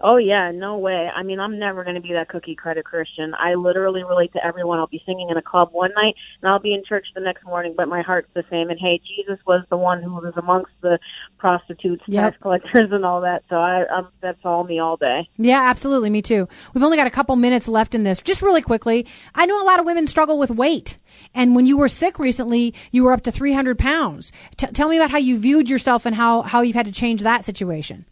Oh 0.00 0.16
yeah, 0.16 0.52
no 0.52 0.78
way. 0.78 1.08
I 1.14 1.22
mean, 1.22 1.40
I'm 1.40 1.58
never 1.58 1.82
going 1.82 1.96
to 1.96 2.00
be 2.00 2.12
that 2.12 2.28
cookie 2.28 2.54
credit 2.54 2.84
Christian. 2.84 3.34
I 3.34 3.54
literally 3.54 4.04
relate 4.04 4.32
to 4.34 4.44
everyone. 4.44 4.78
I'll 4.78 4.86
be 4.86 5.02
singing 5.04 5.28
in 5.30 5.36
a 5.36 5.42
club 5.42 5.70
one 5.72 5.90
night, 5.96 6.14
and 6.40 6.50
I'll 6.50 6.60
be 6.60 6.72
in 6.72 6.84
church 6.84 7.06
the 7.14 7.20
next 7.20 7.44
morning, 7.44 7.74
but 7.76 7.88
my 7.88 8.02
heart's 8.02 8.28
the 8.34 8.44
same. 8.50 8.70
And 8.70 8.78
hey, 8.78 9.00
Jesus 9.16 9.38
was 9.46 9.64
the 9.70 9.76
one 9.76 10.02
who 10.02 10.14
was 10.14 10.34
amongst 10.36 10.72
the 10.82 10.98
prostitutes, 11.38 12.02
yep. 12.06 12.32
tax 12.32 12.42
collectors, 12.42 12.90
and 12.92 13.04
all 13.04 13.22
that. 13.22 13.42
So 13.48 13.56
I, 13.56 13.84
I'm, 13.92 14.08
that's 14.20 14.38
all 14.44 14.64
me 14.64 14.78
all 14.78 14.96
day. 14.96 15.28
Yeah, 15.36 15.62
absolutely, 15.62 16.10
me 16.10 16.22
too. 16.22 16.48
We've 16.74 16.84
only 16.84 16.96
got 16.96 17.06
a 17.08 17.10
couple 17.10 17.34
minutes 17.36 17.66
left 17.66 17.94
in 17.94 18.04
this. 18.04 18.22
Just 18.22 18.42
really 18.42 18.62
quickly, 18.62 19.06
I 19.34 19.46
know 19.46 19.60
a 19.60 19.66
lot 19.66 19.80
of 19.80 19.86
women 19.86 20.06
struggle 20.06 20.38
with 20.38 20.50
weight. 20.50 20.98
And 21.34 21.56
when 21.56 21.66
you 21.66 21.76
were 21.76 21.88
sick 21.88 22.18
recently, 22.18 22.72
you 22.92 23.02
were 23.02 23.12
up 23.12 23.22
to 23.22 23.32
300 23.32 23.78
pounds. 23.78 24.30
T- 24.56 24.66
tell 24.68 24.88
me 24.88 24.96
about 24.96 25.10
how 25.10 25.18
you 25.18 25.38
viewed 25.38 25.68
yourself 25.68 26.06
and 26.06 26.14
how, 26.14 26.42
how 26.42 26.60
you've 26.60 26.76
had 26.76 26.86
to 26.86 26.92
change 26.92 27.22
that 27.22 27.44
situation. 27.44 28.04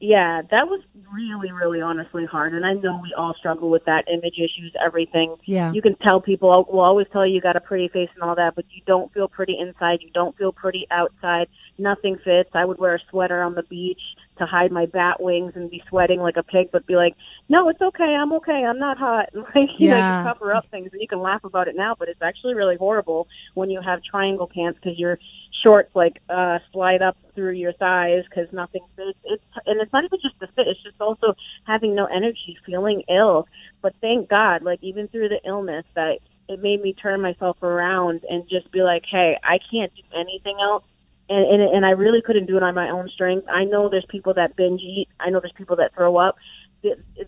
Yeah, 0.00 0.42
that 0.50 0.68
was 0.68 0.80
really, 1.12 1.50
really 1.50 1.80
honestly 1.80 2.24
hard. 2.24 2.54
And 2.54 2.64
I 2.64 2.74
know 2.74 3.00
we 3.02 3.12
all 3.14 3.34
struggle 3.34 3.68
with 3.68 3.84
that 3.86 4.04
image 4.08 4.38
issues, 4.38 4.72
everything. 4.80 5.36
Yeah. 5.44 5.72
You 5.72 5.82
can 5.82 5.96
tell 5.96 6.20
people, 6.20 6.52
oh, 6.54 6.72
will 6.72 6.84
always 6.84 7.08
tell 7.12 7.26
you 7.26 7.34
you 7.34 7.40
got 7.40 7.56
a 7.56 7.60
pretty 7.60 7.88
face 7.88 8.08
and 8.14 8.22
all 8.22 8.36
that, 8.36 8.54
but 8.54 8.64
you 8.70 8.82
don't 8.86 9.12
feel 9.12 9.26
pretty 9.26 9.58
inside. 9.58 9.98
You 10.02 10.10
don't 10.10 10.36
feel 10.36 10.52
pretty 10.52 10.86
outside. 10.92 11.48
Nothing 11.78 12.16
fits. 12.24 12.50
I 12.54 12.64
would 12.64 12.78
wear 12.78 12.94
a 12.94 13.00
sweater 13.10 13.42
on 13.42 13.54
the 13.54 13.64
beach 13.64 14.00
to 14.38 14.46
hide 14.46 14.70
my 14.70 14.86
bat 14.86 15.20
wings 15.20 15.52
and 15.56 15.68
be 15.68 15.82
sweating 15.88 16.20
like 16.20 16.36
a 16.36 16.44
pig, 16.44 16.70
but 16.70 16.86
be 16.86 16.94
like, 16.94 17.16
no, 17.48 17.68
it's 17.68 17.80
okay. 17.80 18.14
I'm 18.14 18.32
okay. 18.34 18.64
I'm 18.64 18.78
not 18.78 18.98
hot. 18.98 19.30
Like, 19.54 19.70
you 19.78 19.88
yeah. 19.88 19.98
know, 19.98 20.18
you 20.18 20.34
cover 20.34 20.54
up 20.54 20.66
things 20.66 20.90
and 20.92 21.00
you 21.00 21.08
can 21.08 21.20
laugh 21.20 21.42
about 21.42 21.68
it 21.68 21.74
now, 21.74 21.96
but 21.98 22.08
it's 22.08 22.20
actually 22.20 22.54
really 22.54 22.76
horrible 22.76 23.26
when 23.54 23.70
you 23.70 23.80
have 23.80 24.02
triangle 24.02 24.46
pants 24.46 24.78
because 24.80 24.98
your 24.98 25.18
shorts 25.62 25.90
like 25.94 26.20
uh 26.28 26.58
slide 26.72 27.02
up 27.02 27.16
through 27.34 27.52
your 27.52 27.72
thighs 27.74 28.24
because 28.28 28.52
nothing 28.52 28.82
fits. 28.96 29.18
It's 29.24 29.42
and 29.66 29.80
it's 29.80 29.92
not 29.92 30.04
even 30.04 30.18
just 30.22 30.38
the 30.40 30.46
fit; 30.48 30.68
it's 30.68 30.82
just 30.82 31.00
also 31.00 31.34
having 31.64 31.94
no 31.94 32.06
energy, 32.06 32.58
feeling 32.64 33.02
ill. 33.08 33.46
But 33.82 33.94
thank 34.00 34.28
God, 34.28 34.62
like 34.62 34.78
even 34.82 35.08
through 35.08 35.28
the 35.28 35.40
illness, 35.46 35.84
that 35.94 36.18
it 36.48 36.62
made 36.62 36.80
me 36.82 36.94
turn 36.94 37.20
myself 37.20 37.62
around 37.62 38.22
and 38.28 38.48
just 38.48 38.70
be 38.72 38.82
like, 38.82 39.04
hey, 39.10 39.36
I 39.44 39.58
can't 39.70 39.92
do 39.94 40.02
anything 40.18 40.56
else 40.60 40.84
and, 41.28 41.44
and 41.44 41.62
and 41.76 41.86
I 41.86 41.90
really 41.90 42.22
couldn't 42.22 42.46
do 42.46 42.56
it 42.56 42.62
on 42.62 42.74
my 42.74 42.90
own 42.90 43.08
strength. 43.12 43.46
I 43.48 43.64
know 43.64 43.88
there's 43.88 44.06
people 44.08 44.34
that 44.34 44.56
binge 44.56 44.80
eat. 44.80 45.08
I 45.20 45.30
know 45.30 45.40
there's 45.40 45.52
people 45.52 45.76
that 45.76 45.94
throw 45.94 46.16
up. 46.16 46.36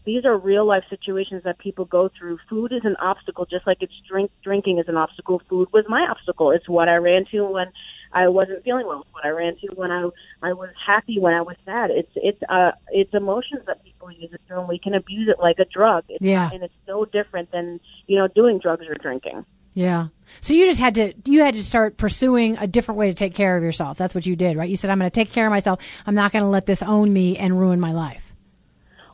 These 0.04 0.24
are 0.24 0.36
real 0.38 0.64
life 0.64 0.84
situations 0.88 1.42
that 1.44 1.58
people 1.58 1.84
go 1.84 2.08
through. 2.16 2.38
Food 2.48 2.72
is 2.72 2.82
an 2.84 2.96
obstacle, 3.00 3.46
just 3.46 3.66
like 3.66 3.78
it's 3.80 3.92
drink 4.08 4.30
drinking 4.42 4.78
is 4.78 4.88
an 4.88 4.96
obstacle. 4.96 5.42
Food 5.48 5.68
was 5.72 5.84
my 5.88 6.06
obstacle. 6.08 6.52
It's 6.52 6.68
what 6.68 6.88
I 6.88 6.96
ran 6.96 7.24
to 7.32 7.44
when 7.46 7.66
I 8.12 8.28
wasn't 8.28 8.62
feeling 8.62 8.86
well. 8.86 9.00
It's 9.02 9.12
what 9.12 9.24
I 9.24 9.30
ran 9.30 9.56
to 9.56 9.68
when 9.74 9.90
I 9.90 10.08
I 10.42 10.52
was 10.52 10.70
happy, 10.86 11.18
when 11.18 11.34
I 11.34 11.42
was 11.42 11.56
sad. 11.64 11.90
It's 11.90 12.12
it's 12.14 12.40
uh 12.48 12.72
it's 12.90 13.12
emotions 13.12 13.62
that 13.66 13.82
people 13.84 14.12
use 14.12 14.30
it 14.32 14.40
through, 14.46 14.60
and 14.60 14.68
we 14.68 14.78
can 14.78 14.94
abuse 14.94 15.28
it 15.28 15.40
like 15.40 15.58
a 15.58 15.64
drug. 15.64 16.04
It's, 16.08 16.22
yeah, 16.22 16.50
and 16.52 16.62
it's 16.62 16.74
no 16.86 17.04
different 17.04 17.50
than 17.50 17.80
you 18.06 18.18
know 18.18 18.28
doing 18.28 18.60
drugs 18.60 18.86
or 18.88 18.94
drinking. 18.94 19.44
Yeah. 19.74 20.08
So 20.40 20.54
you 20.54 20.66
just 20.66 20.80
had 20.80 20.94
to 20.96 21.12
you 21.24 21.42
had 21.42 21.54
to 21.54 21.64
start 21.64 21.96
pursuing 21.96 22.56
a 22.58 22.66
different 22.66 22.98
way 22.98 23.08
to 23.08 23.14
take 23.14 23.34
care 23.34 23.56
of 23.56 23.62
yourself. 23.62 23.98
That's 23.98 24.14
what 24.14 24.26
you 24.26 24.36
did, 24.36 24.56
right? 24.56 24.68
You 24.68 24.76
said 24.76 24.90
I'm 24.90 24.98
going 24.98 25.10
to 25.10 25.14
take 25.14 25.32
care 25.32 25.46
of 25.46 25.50
myself. 25.50 25.80
I'm 26.06 26.14
not 26.14 26.32
going 26.32 26.44
to 26.44 26.48
let 26.48 26.66
this 26.66 26.82
own 26.82 27.12
me 27.12 27.36
and 27.36 27.58
ruin 27.58 27.80
my 27.80 27.92
life. 27.92 28.29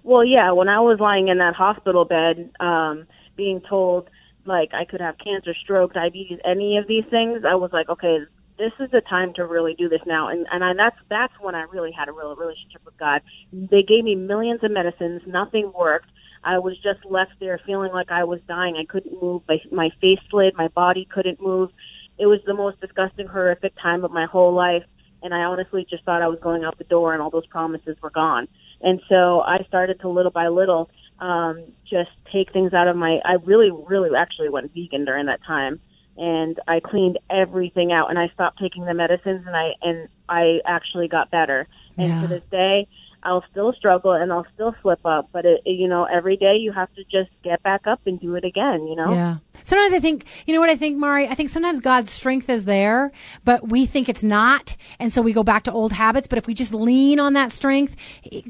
Well, 0.06 0.24
yeah, 0.24 0.52
when 0.52 0.68
I 0.68 0.78
was 0.78 1.00
lying 1.00 1.26
in 1.26 1.38
that 1.38 1.56
hospital 1.56 2.04
bed 2.04 2.50
um 2.60 3.06
being 3.36 3.60
told 3.68 4.08
like 4.44 4.70
I 4.72 4.84
could 4.84 5.00
have 5.00 5.16
cancer, 5.18 5.52
stroke, 5.52 5.94
diabetes, 5.94 6.38
any 6.44 6.78
of 6.78 6.86
these 6.86 7.02
things, 7.10 7.42
I 7.44 7.56
was 7.56 7.72
like, 7.72 7.88
okay, 7.88 8.18
this 8.56 8.70
is 8.78 8.88
the 8.92 9.00
time 9.00 9.34
to 9.34 9.44
really 9.44 9.74
do 9.74 9.88
this 9.88 10.02
now. 10.06 10.28
And 10.28 10.46
and 10.52 10.62
I, 10.62 10.74
that's 10.74 10.96
that's 11.10 11.32
when 11.40 11.56
I 11.56 11.62
really 11.62 11.90
had 11.90 12.08
a 12.08 12.12
real 12.12 12.36
relationship 12.36 12.82
with 12.84 12.96
God. 12.98 13.20
They 13.52 13.82
gave 13.82 14.04
me 14.04 14.14
millions 14.14 14.62
of 14.62 14.70
medicines, 14.70 15.22
nothing 15.26 15.72
worked. 15.76 16.08
I 16.44 16.60
was 16.60 16.76
just 16.76 17.04
left 17.04 17.32
there 17.40 17.60
feeling 17.66 17.90
like 17.92 18.12
I 18.12 18.22
was 18.22 18.38
dying. 18.46 18.76
I 18.76 18.84
couldn't 18.84 19.20
move. 19.20 19.42
My, 19.48 19.58
my 19.72 19.90
face 20.00 20.20
slid. 20.30 20.54
My 20.56 20.68
body 20.68 21.04
couldn't 21.12 21.42
move. 21.42 21.70
It 22.16 22.26
was 22.26 22.38
the 22.46 22.54
most 22.54 22.80
disgusting, 22.80 23.26
horrific 23.26 23.74
time 23.82 24.04
of 24.04 24.12
my 24.12 24.26
whole 24.26 24.54
life. 24.54 24.84
And 25.24 25.34
I 25.34 25.38
honestly 25.38 25.84
just 25.90 26.04
thought 26.04 26.22
I 26.22 26.28
was 26.28 26.38
going 26.40 26.62
out 26.62 26.78
the 26.78 26.84
door 26.84 27.12
and 27.14 27.20
all 27.20 27.30
those 27.30 27.46
promises 27.48 27.96
were 28.00 28.10
gone. 28.10 28.46
And 28.80 29.00
so 29.08 29.40
I 29.40 29.64
started 29.68 30.00
to 30.00 30.08
little 30.08 30.30
by 30.30 30.48
little, 30.48 30.90
um, 31.18 31.64
just 31.88 32.10
take 32.32 32.52
things 32.52 32.72
out 32.72 32.88
of 32.88 32.96
my, 32.96 33.20
I 33.24 33.34
really, 33.44 33.70
really 33.70 34.10
actually 34.16 34.48
went 34.48 34.72
vegan 34.74 35.04
during 35.04 35.26
that 35.26 35.42
time. 35.44 35.80
And 36.18 36.58
I 36.66 36.80
cleaned 36.80 37.18
everything 37.28 37.92
out 37.92 38.08
and 38.10 38.18
I 38.18 38.28
stopped 38.28 38.58
taking 38.58 38.84
the 38.84 38.94
medicines 38.94 39.44
and 39.46 39.56
I, 39.56 39.72
and 39.82 40.08
I 40.28 40.60
actually 40.64 41.08
got 41.08 41.30
better. 41.30 41.68
And 41.98 42.08
yeah. 42.08 42.20
to 42.22 42.26
this 42.28 42.42
day, 42.50 42.88
I'll 43.22 43.44
still 43.50 43.72
struggle 43.72 44.12
and 44.12 44.32
I'll 44.32 44.46
still 44.54 44.74
slip 44.82 45.04
up, 45.04 45.28
but 45.32 45.44
it, 45.44 45.62
you 45.64 45.88
know, 45.88 46.04
every 46.04 46.36
day 46.36 46.56
you 46.56 46.72
have 46.72 46.92
to 46.94 47.04
just 47.04 47.30
get 47.42 47.62
back 47.62 47.86
up 47.86 48.00
and 48.06 48.20
do 48.20 48.34
it 48.36 48.44
again, 48.44 48.86
you 48.86 48.96
know? 48.96 49.12
Yeah. 49.12 49.36
Sometimes 49.62 49.92
I 49.92 50.00
think, 50.00 50.26
you 50.46 50.54
know 50.54 50.60
what 50.60 50.70
I 50.70 50.76
think, 50.76 50.96
Mari? 50.96 51.26
I 51.26 51.34
think 51.34 51.50
sometimes 51.50 51.80
God's 51.80 52.10
strength 52.10 52.48
is 52.48 52.66
there, 52.66 53.10
but 53.44 53.68
we 53.68 53.86
think 53.86 54.08
it's 54.08 54.22
not. 54.22 54.76
And 54.98 55.12
so 55.12 55.22
we 55.22 55.32
go 55.32 55.42
back 55.42 55.64
to 55.64 55.72
old 55.72 55.92
habits. 55.92 56.26
But 56.26 56.38
if 56.38 56.46
we 56.46 56.54
just 56.54 56.74
lean 56.74 57.18
on 57.18 57.32
that 57.32 57.52
strength, 57.52 57.96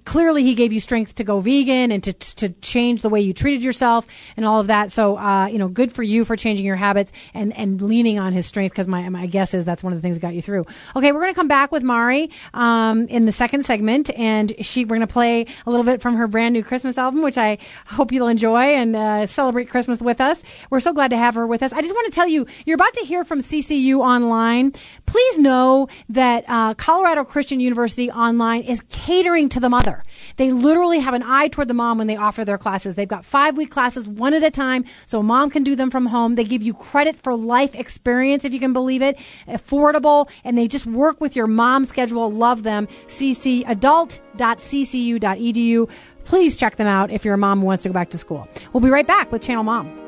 clearly 0.05 0.43
He 0.43 0.55
gave 0.55 0.73
you 0.73 0.81
strength 0.81 1.15
to 1.15 1.25
go 1.25 1.41
vegan 1.41 1.93
and 1.93 2.03
to, 2.03 2.13
to 2.13 2.49
change 2.61 3.03
the 3.03 3.09
way 3.09 3.21
you 3.21 3.33
treated 3.33 3.63
yourself 3.63 4.07
and 4.37 4.45
all 4.45 4.61
of 4.61 4.67
that. 4.67 4.91
So, 4.91 5.17
uh, 5.17 5.47
you 5.47 5.59
know, 5.59 5.69
good 5.69 5.93
for 5.93 6.03
you 6.03 6.25
for 6.25 6.37
changing 6.37 6.67
your 6.67 6.77
habits 6.77 7.13
and, 7.33 7.57
and 7.57 7.81
leaning 7.81 8.19
on 8.19 8.33
His 8.33 8.47
strength 8.47 8.73
because 8.73 8.89
my, 8.89 9.09
my 9.09 9.27
guess 9.27 9.55
is 9.55 9.65
that's 9.65 9.83
one 9.83 9.93
of 9.93 9.99
the 9.99 10.03
things 10.03 10.17
that 10.17 10.23
got 10.23 10.35
you 10.35 10.43
through. 10.43 10.67
Okay, 10.97 11.13
we're 11.13 11.21
going 11.21 11.33
to 11.33 11.39
come 11.39 11.49
back 11.49 11.73
with 11.73 11.83
Mari 11.83 12.31
um, 12.53 13.07
in 13.09 13.27
the 13.27 13.33
second 13.33 13.65
segment 13.65 14.11
and 14.11 14.53
she 14.67 14.85
we're 14.85 14.97
going 14.97 15.01
to 15.01 15.07
play 15.07 15.47
a 15.67 15.71
little 15.71 15.85
bit 15.85 16.03
from 16.03 16.17
her 16.17 16.27
brand 16.27 16.53
new 16.53 16.63
Christmas 16.63 16.99
album, 16.99 17.23
which 17.23 17.39
I 17.39 17.59
hope 17.87 18.13
you'll 18.13 18.29
enjoy 18.29 18.75
and 18.75 18.95
uh, 18.95 19.27
celebrate 19.27 19.71
Christmas 19.71 20.01
with 20.01 20.21
us. 20.21 20.43
We're 20.71 20.81
so 20.81 20.93
glad 20.93 21.09
to 21.09 21.17
have 21.17 21.35
her 21.35 21.47
with 21.47 21.63
us. 21.63 21.73
I 21.73 21.81
just 21.81 21.95
want 21.95 22.07
to 22.07 22.15
tell 22.15 22.29
you, 22.29 22.47
you're 22.65 22.75
about 22.75 22.95
to 22.95 23.05
hear 23.05 23.25
from 23.25 23.41
CCU 23.41 23.99
Online. 23.99 24.73
Please 25.07 25.39
know 25.39 25.89
that 26.09 26.45
uh, 26.49 26.75
Colorado 26.75 27.25
Christian 27.25 27.61
University 27.61 28.11
Online 28.11 28.63
is 28.63 28.83
catering 28.89 29.49
to 29.51 29.61
the 29.61 29.69
mother. 29.69 30.05
They 30.37 30.53
literally 30.53 31.01
have 31.01 31.15
an 31.15 31.23
eye 31.23 31.49
toward 31.49 31.69
the 31.69 31.75
mom 31.75 31.99
when 31.99 32.07
they 32.07 32.17
offer 32.17 32.45
their 32.45 32.59
classes. 32.59 32.95
They've 32.95 33.09
got 33.09 33.25
five 33.25 33.57
week 33.57 33.71
classes, 33.71 34.09
one 34.09 34.35
at 34.35 34.43
a 34.43 34.51
time, 34.51 34.85
so 35.07 35.23
mom 35.23 35.51
can 35.51 35.63
do 35.63 35.77
them 35.77 35.91
from 35.91 36.07
home. 36.07 36.35
They 36.35 36.45
give 36.45 36.63
you 36.63 36.75
credit 36.75 37.19
for 37.23 37.35
life 37.35 37.75
experience, 37.75 38.45
if 38.45 38.53
you 38.53 38.61
can 38.61 38.73
believe 38.73 39.03
it, 39.03 39.19
affordable, 39.49 40.29
and 40.45 40.59
they 40.59 40.69
just 40.69 40.87
work 40.87 41.21
with 41.21 41.37
your 41.37 41.47
mom 41.47 41.85
schedule. 41.85 42.31
Love 42.31 42.63
them. 42.63 42.89
ccadult.ccu.edu. 43.09 45.91
Please 46.25 46.57
check 46.57 46.77
them 46.77 46.89
out 46.89 47.11
if 47.11 47.25
you're 47.25 47.35
a 47.35 47.39
mom 47.39 47.63
wants 47.63 47.85
to 47.85 47.89
go 47.89 47.93
back 47.93 48.11
to 48.11 48.19
school. 48.19 48.49
We'll 48.73 48.81
be 48.81 48.91
right 48.91 49.07
back 49.07 49.31
with 49.31 49.43
Channel 49.43 49.63
Mom. 49.63 50.06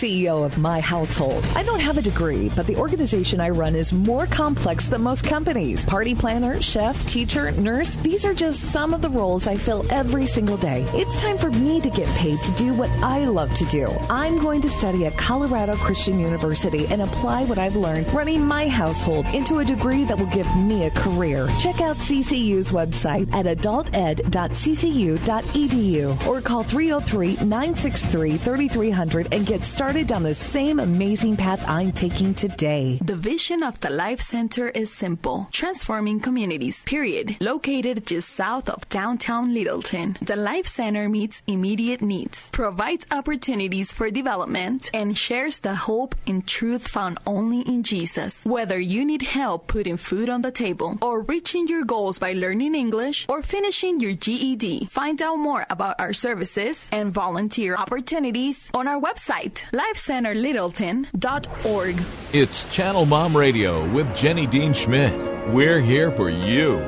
The 0.00 0.08
CEO 0.28 0.44
of 0.44 0.58
my 0.58 0.80
household. 0.80 1.44
I 1.54 1.62
don't 1.62 1.78
have 1.80 1.96
a 1.98 2.02
degree, 2.02 2.50
but 2.54 2.66
the 2.66 2.76
organization 2.76 3.40
I 3.40 3.48
run 3.50 3.74
is 3.74 3.92
more 3.92 4.26
complex 4.26 4.86
than 4.88 5.02
most 5.02 5.24
companies. 5.24 5.84
Party 5.86 6.14
planner, 6.14 6.62
chef, 6.62 7.04
teacher, 7.06 7.50
nurse, 7.52 7.96
these 7.96 8.24
are 8.24 8.34
just 8.34 8.72
some 8.72 8.94
of 8.94 9.02
the 9.02 9.10
roles 9.10 9.46
I 9.46 9.56
fill 9.56 9.84
every 9.90 10.26
single 10.26 10.56
day. 10.56 10.86
It's 10.92 11.20
time 11.20 11.38
for 11.38 11.50
me 11.50 11.80
to 11.80 11.90
get 11.90 12.08
paid 12.16 12.40
to 12.40 12.52
do 12.52 12.74
what 12.74 12.90
I 13.02 13.26
love 13.26 13.52
to 13.54 13.64
do. 13.66 13.88
I'm 14.10 14.38
going 14.38 14.60
to 14.62 14.70
study 14.70 15.06
at 15.06 15.16
Colorado 15.16 15.74
Christian 15.76 16.20
University 16.20 16.86
and 16.88 17.02
apply 17.02 17.44
what 17.44 17.58
I've 17.58 17.76
learned 17.76 18.12
running 18.12 18.42
my 18.42 18.68
household 18.68 19.26
into 19.28 19.58
a 19.58 19.64
degree 19.64 20.04
that 20.04 20.18
will 20.18 20.26
give 20.26 20.54
me 20.56 20.84
a 20.84 20.90
career. 20.90 21.48
Check 21.58 21.80
out 21.80 21.96
CCU's 21.96 22.70
website 22.70 23.32
at 23.32 23.46
adulted.ccu.edu 23.46 26.26
or 26.26 26.40
call 26.40 26.62
303 26.62 27.36
963 27.36 28.36
3300 28.36 29.28
and 29.32 29.46
get 29.46 29.64
started 29.64 30.06
down 30.18 30.24
the 30.24 30.34
same 30.34 30.80
amazing 30.80 31.36
path 31.36 31.62
I'm 31.68 31.92
taking 31.92 32.34
today. 32.34 32.98
The 33.04 33.14
vision 33.14 33.62
of 33.62 33.78
the 33.78 33.90
Life 33.90 34.20
Center 34.20 34.68
is 34.68 34.92
simple 34.92 35.48
transforming 35.52 36.18
communities, 36.18 36.82
period. 36.82 37.36
Located 37.40 38.04
just 38.04 38.30
south 38.30 38.68
of 38.68 38.88
downtown 38.88 39.54
Littleton, 39.54 40.16
the 40.20 40.34
Life 40.34 40.66
Center 40.66 41.08
meets 41.08 41.42
immediate 41.46 42.02
needs, 42.02 42.50
provides 42.50 43.06
opportunities 43.12 43.92
for 43.92 44.10
development, 44.10 44.90
and 44.92 45.16
shares 45.16 45.60
the 45.60 45.76
hope 45.76 46.16
and 46.26 46.44
truth 46.46 46.88
found 46.88 47.18
only 47.24 47.60
in 47.60 47.84
Jesus. 47.84 48.44
Whether 48.44 48.80
you 48.80 49.04
need 49.04 49.22
help 49.22 49.68
putting 49.68 49.98
food 49.98 50.28
on 50.28 50.42
the 50.42 50.50
table, 50.50 50.98
or 51.00 51.20
reaching 51.20 51.68
your 51.68 51.84
goals 51.84 52.18
by 52.18 52.32
learning 52.32 52.74
English, 52.74 53.26
or 53.28 53.40
finishing 53.42 54.00
your 54.00 54.14
GED, 54.14 54.88
find 54.90 55.22
out 55.22 55.36
more 55.36 55.64
about 55.70 56.00
our 56.00 56.12
services 56.12 56.88
and 56.90 57.12
volunteer 57.12 57.76
opportunities 57.76 58.68
on 58.74 58.88
our 58.88 59.00
website, 59.00 59.62
lifecenterlittleton.org. 60.08 62.02
It's 62.32 62.74
Channel 62.74 63.06
Mom 63.06 63.36
Radio 63.36 63.86
with 63.90 64.14
Jenny 64.16 64.46
Dean 64.46 64.72
Schmidt. 64.72 65.14
We're 65.48 65.80
here 65.80 66.10
for 66.10 66.30
you. 66.30 66.78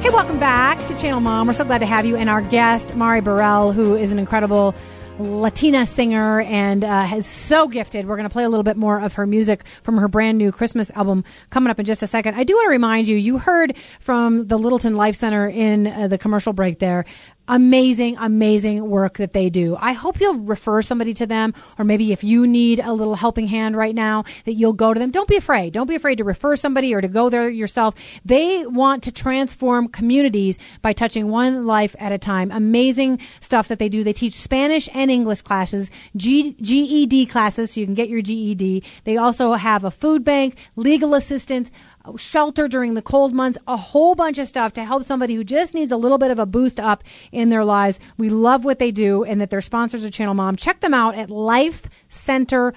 Hey, 0.00 0.08
welcome 0.08 0.38
back 0.38 0.78
to 0.88 0.98
Channel 0.98 1.20
Mom. 1.20 1.46
We're 1.46 1.52
so 1.52 1.64
glad 1.64 1.78
to 1.78 1.86
have 1.86 2.06
you. 2.06 2.16
And 2.16 2.30
our 2.30 2.40
guest, 2.40 2.94
Mari 2.94 3.20
Burelle, 3.20 3.74
who 3.74 3.94
is 3.94 4.12
an 4.12 4.18
incredible 4.18 4.74
Latina 5.18 5.84
singer 5.84 6.40
and 6.40 6.82
uh, 6.82 7.06
is 7.14 7.26
so 7.26 7.68
gifted. 7.68 8.06
We're 8.06 8.16
going 8.16 8.28
to 8.28 8.32
play 8.32 8.44
a 8.44 8.48
little 8.48 8.62
bit 8.64 8.78
more 8.78 8.98
of 8.98 9.14
her 9.14 9.26
music 9.26 9.64
from 9.82 9.98
her 9.98 10.08
brand 10.08 10.38
new 10.38 10.50
Christmas 10.50 10.90
album 10.92 11.24
coming 11.50 11.70
up 11.70 11.78
in 11.78 11.84
just 11.84 12.02
a 12.02 12.06
second. 12.06 12.36
I 12.36 12.44
do 12.44 12.54
want 12.54 12.66
to 12.68 12.70
remind 12.70 13.06
you, 13.06 13.16
you 13.16 13.36
heard 13.36 13.76
from 14.00 14.46
the 14.46 14.56
Littleton 14.56 14.94
Life 14.94 15.16
Center 15.16 15.46
in 15.46 15.86
uh, 15.86 16.08
the 16.08 16.16
commercial 16.16 16.54
break 16.54 16.78
there 16.78 17.04
amazing, 17.50 18.16
amazing 18.18 18.88
work 18.88 19.18
that 19.18 19.32
they 19.32 19.50
do. 19.50 19.76
I 19.80 19.92
hope 19.92 20.20
you'll 20.20 20.38
refer 20.38 20.82
somebody 20.82 21.12
to 21.14 21.26
them, 21.26 21.52
or 21.78 21.84
maybe 21.84 22.12
if 22.12 22.22
you 22.22 22.46
need 22.46 22.78
a 22.78 22.92
little 22.92 23.16
helping 23.16 23.48
hand 23.48 23.76
right 23.76 23.94
now, 23.94 24.24
that 24.44 24.52
you'll 24.52 24.72
go 24.72 24.94
to 24.94 25.00
them. 25.00 25.10
Don't 25.10 25.28
be 25.28 25.36
afraid. 25.36 25.72
Don't 25.72 25.88
be 25.88 25.96
afraid 25.96 26.18
to 26.18 26.24
refer 26.24 26.54
somebody 26.54 26.94
or 26.94 27.00
to 27.00 27.08
go 27.08 27.28
there 27.28 27.50
yourself. 27.50 27.96
They 28.24 28.64
want 28.66 29.02
to 29.02 29.12
transform 29.12 29.88
communities 29.88 30.58
by 30.80 30.92
touching 30.92 31.28
one 31.28 31.66
life 31.66 31.96
at 31.98 32.12
a 32.12 32.18
time. 32.18 32.52
Amazing 32.52 33.18
stuff 33.40 33.66
that 33.66 33.80
they 33.80 33.88
do. 33.88 34.04
They 34.04 34.12
teach 34.12 34.34
Spanish 34.34 34.88
and 34.94 35.10
English 35.10 35.42
classes, 35.42 35.90
G- 36.16 36.56
GED 36.60 37.26
classes, 37.26 37.72
so 37.72 37.80
you 37.80 37.86
can 37.86 37.94
get 37.94 38.08
your 38.08 38.22
GED. 38.22 38.84
They 39.02 39.16
also 39.16 39.54
have 39.54 39.82
a 39.82 39.90
food 39.90 40.22
bank, 40.22 40.56
legal 40.76 41.14
assistance, 41.14 41.72
shelter 42.16 42.68
during 42.68 42.94
the 42.94 43.02
cold 43.02 43.34
months, 43.34 43.58
a 43.66 43.76
whole 43.76 44.14
bunch 44.14 44.38
of 44.38 44.48
stuff 44.48 44.72
to 44.74 44.84
help 44.84 45.04
somebody 45.04 45.34
who 45.34 45.44
just 45.44 45.74
needs 45.74 45.92
a 45.92 45.96
little 45.96 46.18
bit 46.18 46.30
of 46.30 46.38
a 46.38 46.46
boost 46.46 46.80
up 46.80 47.04
in 47.32 47.48
their 47.50 47.64
lives. 47.64 47.98
We 48.16 48.28
love 48.28 48.64
what 48.64 48.78
they 48.78 48.90
do 48.90 49.24
and 49.24 49.40
that 49.40 49.50
they're 49.50 49.60
sponsors 49.60 50.04
of 50.04 50.12
Channel 50.12 50.34
Mom. 50.34 50.56
Check 50.56 50.80
them 50.80 50.94
out 50.94 51.14
at 51.14 51.28
lifecenterlittleton.org 51.28 52.74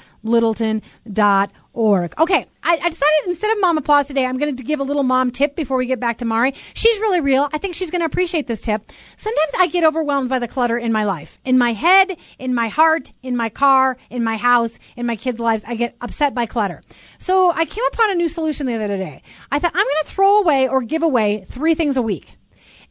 org. 1.74 2.14
Okay, 2.20 2.46
I, 2.64 2.80
I, 2.82 2.90
decided 2.90 3.20
instead 3.26 3.52
of 3.52 3.60
mom 3.60 3.78
applause 3.78 4.08
today, 4.08 4.26
I'm 4.26 4.38
going 4.38 4.56
to 4.56 4.64
give 4.64 4.80
a 4.80 4.84
little 4.84 5.04
mom 5.04 5.32
tip 5.32 5.56
before 5.56 5.78
we 5.78 5.86
get 5.86 6.00
back 6.00 6.20
to 6.20 6.26
Mari. 6.26 6.54
She's 6.74 7.00
really 7.00 7.20
real. 7.20 7.50
I 7.52 7.58
think 7.58 7.76
she's 7.76 7.92
going 7.92 8.02
to 8.02 8.06
appreciate 8.06 8.48
this 8.48 8.62
tip. 8.62 8.92
Sometimes 9.18 9.52
I 9.58 9.68
get 9.68 9.84
overwhelmed 9.84 10.30
by 10.30 10.40
the 10.40 10.48
clutter 10.48 10.78
in 10.78 10.92
my 10.92 11.04
life, 11.04 11.40
in 11.44 11.58
my 11.58 11.74
head, 11.74 12.16
in 12.40 12.54
my 12.54 12.68
heart, 12.68 13.12
in 13.22 13.36
my 13.36 13.50
car, 13.50 13.98
in 14.10 14.24
my 14.24 14.38
house, 14.38 14.78
in 14.96 15.06
my 15.06 15.16
kids' 15.16 15.40
lives. 15.40 15.64
I 15.68 15.76
get 15.76 15.96
upset 16.00 16.34
by 16.34 16.46
clutter. 16.46 16.84
So 17.18 17.52
I 17.52 17.66
came 17.66 17.84
upon 17.92 18.12
a 18.12 18.16
new 18.16 18.28
solution 18.28 18.68
the 18.68 18.76
other 18.76 18.98
day. 18.98 19.24
I 19.52 19.60
thought 19.60 19.72
I'm 19.74 19.86
going 19.86 20.04
to 20.04 20.10
throw 20.10 20.40
away 20.40 20.68
or 20.68 20.82
give 20.82 21.04
away 21.04 21.46
three 21.50 21.74
things 21.74 21.98
a 21.98 22.02
week. 22.02 22.38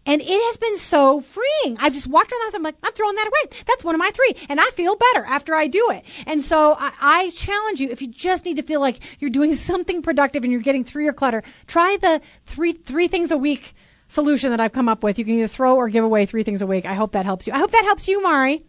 And 0.05 0.21
it 0.21 0.29
has 0.29 0.57
been 0.57 0.79
so 0.79 1.21
freeing. 1.21 1.77
I've 1.79 1.95
just 1.95 2.09
walked 2.09 2.33
around 2.33 2.41
the 2.41 2.45
house. 2.47 2.55
I'm 2.55 2.63
like, 2.63 2.75
I'm 2.83 2.93
throwing 2.93 3.15
that 3.15 3.29
away. 3.29 3.63
That's 3.67 3.85
one 3.85 3.95
of 3.95 4.01
my 4.01 4.11
three. 4.11 4.35
And 4.49 4.61
I 4.61 4.69
feel 4.71 4.97
better 4.97 5.25
after 5.25 5.55
I 5.55 5.69
do 5.69 5.91
it. 5.91 6.05
And 6.27 6.43
so 6.43 6.75
I, 6.79 6.93
I, 7.01 7.31
challenge 7.31 7.81
you, 7.81 7.89
if 7.89 8.03
you 8.03 8.09
just 8.09 8.45
need 8.45 8.57
to 8.57 8.63
feel 8.63 8.81
like 8.81 8.99
you're 9.21 9.31
doing 9.31 9.55
something 9.73 10.03
productive 10.03 10.43
and 10.43 10.53
you're 10.53 10.63
getting 10.63 10.85
through 10.85 11.05
your 11.05 11.13
clutter, 11.13 11.43
try 11.67 11.97
the 12.01 12.21
three, 12.47 12.73
three 12.73 13.07
things 13.07 13.31
a 13.31 13.37
week 13.37 13.75
solution 14.09 14.51
that 14.51 14.61
I've 14.61 14.73
come 14.73 14.89
up 14.89 15.03
with. 15.03 15.19
You 15.19 15.25
can 15.25 15.35
either 15.35 15.49
throw 15.49 15.77
or 15.77 15.89
give 15.89 16.05
away 16.05 16.27
three 16.27 16.43
things 16.43 16.63
a 16.63 16.67
week. 16.67 16.85
I 16.85 16.95
hope 16.95 17.13
that 17.13 17.25
helps 17.25 17.47
you. 17.47 17.53
I 17.53 17.59
hope 17.59 17.71
that 17.71 17.85
helps 17.85 18.09
you, 18.09 18.23
Mari. 18.23 18.65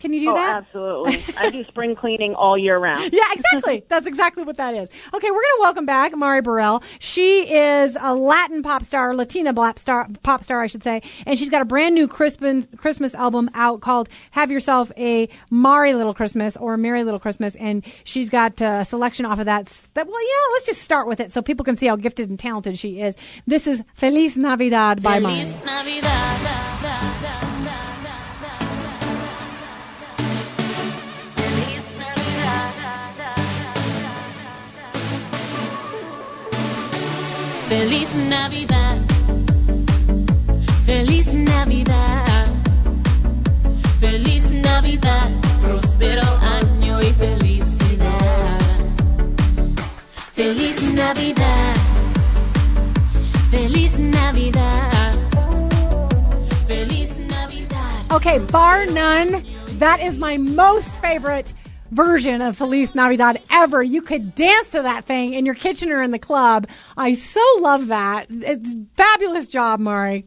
Can 0.00 0.14
you 0.14 0.20
do 0.20 0.30
oh, 0.30 0.34
that? 0.34 0.56
Absolutely. 0.56 1.22
I 1.36 1.50
do 1.50 1.62
spring 1.64 1.94
cleaning 1.94 2.34
all 2.34 2.56
year 2.56 2.78
round. 2.78 3.10
yeah, 3.12 3.22
exactly. 3.32 3.84
That's 3.88 4.06
exactly 4.06 4.42
what 4.42 4.56
that 4.56 4.74
is. 4.74 4.88
Okay, 5.12 5.30
we're 5.30 5.42
going 5.42 5.56
to 5.56 5.60
welcome 5.60 5.84
back 5.84 6.16
Mari 6.16 6.40
Burelle. 6.40 6.82
She 6.98 7.52
is 7.54 7.98
a 8.00 8.14
Latin 8.14 8.62
pop 8.62 8.84
star, 8.84 9.14
Latina 9.14 9.52
pop 9.52 9.78
star, 9.78 10.08
pop 10.22 10.42
star, 10.42 10.62
I 10.62 10.68
should 10.68 10.82
say, 10.82 11.02
and 11.26 11.38
she's 11.38 11.50
got 11.50 11.60
a 11.60 11.66
brand 11.66 11.94
new 11.94 12.08
Christmas 12.08 12.66
Christmas 12.78 13.14
album 13.14 13.50
out 13.52 13.82
called 13.82 14.08
"Have 14.30 14.50
Yourself 14.50 14.90
a 14.96 15.28
Mari 15.50 15.92
Little 15.92 16.14
Christmas" 16.14 16.56
or 16.56 16.78
"Merry 16.78 17.04
Little 17.04 17.20
Christmas," 17.20 17.54
and 17.56 17.84
she's 18.04 18.30
got 18.30 18.60
a 18.62 18.86
selection 18.86 19.26
off 19.26 19.38
of 19.38 19.44
that. 19.44 19.66
That 19.94 20.06
well, 20.06 20.22
yeah, 20.22 20.52
let's 20.54 20.66
just 20.66 20.80
start 20.80 21.08
with 21.08 21.20
it 21.20 21.30
so 21.30 21.42
people 21.42 21.64
can 21.64 21.76
see 21.76 21.88
how 21.88 21.96
gifted 21.96 22.30
and 22.30 22.38
talented 22.38 22.78
she 22.78 23.00
is. 23.00 23.16
This 23.46 23.66
is 23.66 23.82
"Feliz 23.92 24.36
Navidad" 24.36 25.02
by 25.02 25.18
Mari. 25.18 25.44
Navidad. 25.64 26.30
Feliz 37.70 38.12
Navidad. 38.28 38.98
Feliz 40.86 41.32
Navidad. 41.32 42.48
Feliz 44.00 44.44
Navidad. 44.50 45.30
Próspero 45.62 46.26
año 46.40 47.00
y 47.00 47.12
felicidad. 47.12 48.58
Feliz 50.32 50.82
Navidad. 50.94 51.74
Feliz 53.52 53.98
Navidad. 54.00 55.14
Feliz 56.66 57.14
Navidad. 57.28 58.12
Okay, 58.12 58.38
bar 58.50 58.86
none. 58.86 59.44
That 59.78 60.00
is 60.00 60.18
my 60.18 60.38
most 60.38 61.00
favorite 61.00 61.54
version 61.90 62.42
of 62.42 62.56
Feliz 62.56 62.94
Navidad 62.94 63.42
ever. 63.50 63.82
You 63.82 64.02
could 64.02 64.34
dance 64.34 64.70
to 64.72 64.82
that 64.82 65.04
thing 65.04 65.34
in 65.34 65.44
your 65.44 65.54
kitchen 65.54 65.90
or 65.90 66.02
in 66.02 66.10
the 66.10 66.18
club. 66.18 66.66
I 66.96 67.12
so 67.12 67.44
love 67.60 67.88
that. 67.88 68.26
It's 68.30 68.74
fabulous 68.96 69.46
job, 69.46 69.80
Mari. 69.80 70.26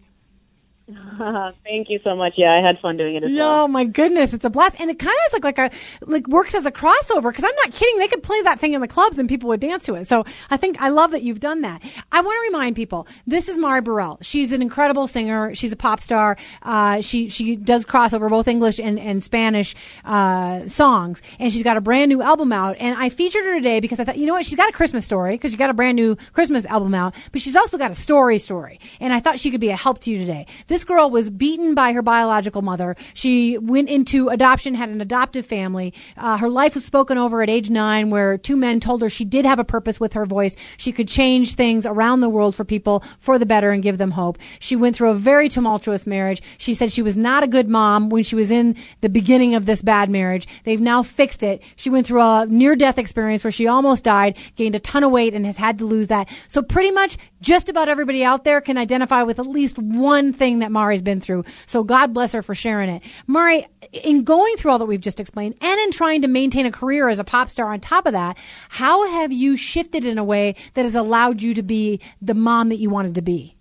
Thank 1.63 1.89
you 1.89 2.00
so 2.04 2.13
much. 2.13 2.34
Yeah, 2.36 2.52
I 2.52 2.62
had 2.62 2.78
fun 2.80 2.98
doing 2.98 3.15
it 3.15 3.24
as 3.24 3.32
well. 3.32 3.63
Oh 3.63 3.67
my 3.69 3.86
goodness, 3.86 4.34
it's 4.34 4.43
a 4.43 4.50
blast, 4.50 4.76
and 4.82 4.89
it 4.89 5.00
kind 5.00 5.13
of 5.13 5.28
is 5.28 5.34
like 5.34 5.43
like 5.46 5.58
a 5.58 5.76
like 6.06 6.28
works 6.28 6.54
as 6.54 6.65
a 6.65 6.72
crossover 6.72 7.32
because 7.32 7.46
I'm 7.46 7.56
not 7.56 7.72
kidding. 7.72 8.00
They 8.00 8.10
could 8.10 8.22
play 8.22 8.41
that 8.41 8.60
thing 8.60 8.74
in 8.74 8.82
the 8.82 8.88
clubs 8.88 9.17
and 9.17 9.30
people 9.30 9.48
would 9.48 9.62
dance 9.62 9.86
to 9.86 9.96
it. 9.96 10.08
So 10.08 10.26
I 10.50 10.58
think 10.58 10.82
I 10.82 10.89
love 10.89 11.12
that 11.12 11.24
you've 11.24 11.39
done 11.39 11.62
that. 11.62 11.82
I 12.12 12.19
want 12.19 12.36
to 12.36 12.52
remind 12.52 12.76
people 12.76 13.08
this 13.26 13.48
is 13.48 13.58
Mari 13.58 13.82
Burelle. 13.82 14.17
She's 14.22 14.52
an 14.52 14.62
incredible 14.62 15.08
singer. 15.08 15.56
She's 15.56 15.72
a 15.72 15.78
pop 15.78 16.02
star. 16.02 16.38
Uh, 16.63 17.00
she 17.00 17.30
she 17.30 17.56
does 17.56 17.86
crossover 17.86 18.30
both 18.30 18.50
English 18.50 18.78
and 18.78 19.00
and 19.00 19.24
Spanish 19.24 19.76
uh, 20.04 20.67
songs, 20.67 21.22
and 21.39 21.54
she's 21.54 21.63
got 21.63 21.78
a 21.78 21.82
brand 21.82 22.10
new 22.10 22.22
album 22.22 22.52
out. 22.52 22.76
And 22.78 22.98
I 22.98 23.08
featured 23.08 23.46
her 23.46 23.56
today 23.56 23.80
because 23.80 24.02
I 24.02 24.04
thought 24.04 24.17
you 24.17 24.26
know 24.26 24.34
what 24.34 24.46
she's 24.46 24.58
got 24.58 24.67
a 24.67 24.74
Christmas 24.74 25.06
story 25.06 25.36
because 25.36 25.52
she 25.52 25.58
got 25.58 25.69
a 25.69 25.74
brand 25.74 25.96
new 25.96 26.17
Christmas 26.34 26.65
album 26.65 26.93
out, 26.93 27.15
but 27.32 27.39
she's 27.39 27.56
also 27.56 27.78
got 27.78 27.89
a 27.89 27.96
story 27.96 28.38
story, 28.38 28.82
and 29.00 29.13
I 29.13 29.22
thought 29.22 29.39
she 29.39 29.50
could 29.50 29.62
be 29.62 29.69
a 29.69 29.78
help 29.78 30.00
to 30.00 30.12
you 30.12 30.17
today. 30.17 30.46
This 30.67 30.73
girl 30.84 31.10
was 31.10 31.30
beaten 31.30 31.76
by 31.76 31.92
her 31.92 32.02
biological 32.02 32.62
mother. 32.62 32.96
She 33.14 33.58
went 33.58 33.90
into 33.90 34.30
adoption, 34.30 34.76
had 34.76 34.90
an 34.90 35.02
adoptive 35.02 35.46
family. 35.46 35.94
Uh, 36.16 36.38
her 36.38 36.50
life 36.50 36.74
was 36.74 36.86
spoken 36.86 37.18
over 37.18 37.42
at 37.42 37.50
age 37.50 37.70
nine, 37.70 38.10
where 38.10 38.38
two 38.38 38.56
men 38.56 38.80
told 38.80 39.02
her 39.02 39.10
she 39.10 39.26
did 39.26 39.46
have 39.46 39.60
a 39.60 39.64
purpose 39.64 40.00
with 40.00 40.14
her 40.14 40.26
voice. 40.26 40.56
She 40.78 40.94
could 40.94 41.08
change 41.08 41.56
things 41.56 41.86
around 41.86 42.22
the 42.22 42.30
world 42.30 42.56
for 42.56 42.64
people 42.64 43.04
for 43.20 43.38
the 43.38 43.46
better 43.46 43.72
and 43.72 43.84
give 43.84 43.98
them 43.98 44.12
hope. 44.12 44.38
She 44.60 44.76
went 44.76 44.96
through 44.96 45.10
a 45.10 45.16
very 45.16 45.50
tumultuous 45.50 46.08
marriage. 46.08 46.42
She 46.58 46.74
said 46.74 46.92
she 46.92 47.02
was 47.02 47.18
not 47.18 47.44
a 47.44 47.48
good 47.48 47.68
mom 47.68 48.10
when 48.10 48.24
she 48.24 48.36
was 48.36 48.52
in 48.52 48.76
the 49.02 49.10
beginning 49.10 49.56
of 49.56 49.66
this 49.66 49.82
bad 49.82 50.10
marriage. 50.10 50.48
They've 50.64 50.80
now 50.80 51.04
fixed 51.04 51.44
it. 51.44 51.62
She 51.76 51.90
went 51.90 52.08
through 52.08 52.22
a 52.22 52.46
near 52.48 52.76
death 52.76 52.98
experience 52.98 53.44
where 53.44 53.52
she 53.52 53.68
almost 53.68 54.06
died, 54.06 54.38
gained 54.56 54.76
a 54.76 54.80
ton 54.80 55.04
of 55.04 55.12
weight, 55.12 55.34
and 55.34 55.46
has 55.46 55.58
had 55.58 55.78
to 55.80 55.86
lose 55.86 56.08
that. 56.08 56.30
So 56.48 56.62
pretty 56.62 56.92
much 56.92 57.18
just 57.42 57.68
about 57.68 57.90
everybody 57.90 58.24
out 58.24 58.46
there 58.46 58.62
can 58.62 58.78
identify 58.78 59.24
with 59.24 59.40
at 59.40 59.46
least 59.46 59.78
one 59.78 60.32
thing 60.32 60.60
that 60.63 60.71
Mari's 60.71 61.02
been 61.02 61.21
through. 61.21 61.43
So 61.67 61.84
God 61.84 62.13
bless 62.13 62.34
her 62.34 62.41
for 62.41 62.56
sharing 62.56 62.89
it. 62.89 63.04
Mari, 63.28 63.67
in 64.04 64.23
going 64.23 64.56
through 64.58 64.71
all 64.71 64.80
that 64.80 64.86
we've 64.86 65.02
just 65.02 65.19
explained 65.19 65.56
and 65.62 65.80
in 65.80 65.91
trying 65.91 66.21
to 66.23 66.28
maintain 66.28 66.65
a 66.65 66.71
career 66.71 67.10
as 67.10 67.19
a 67.19 67.23
pop 67.23 67.49
star 67.49 67.71
on 67.71 67.80
top 67.80 68.06
of 68.06 68.13
that, 68.13 68.38
how 68.69 69.08
have 69.12 69.32
you 69.32 69.56
shifted 69.56 70.06
in 70.06 70.17
a 70.17 70.23
way 70.23 70.56
that 70.73 70.84
has 70.84 70.95
allowed 70.95 71.41
you 71.41 71.54
to 71.54 71.63
be 71.63 71.99
the 72.21 72.34
mom 72.34 72.69
that 72.69 72.78
you 72.78 72.89
wanted 72.89 73.15
to 73.15 73.21
be? 73.21 73.56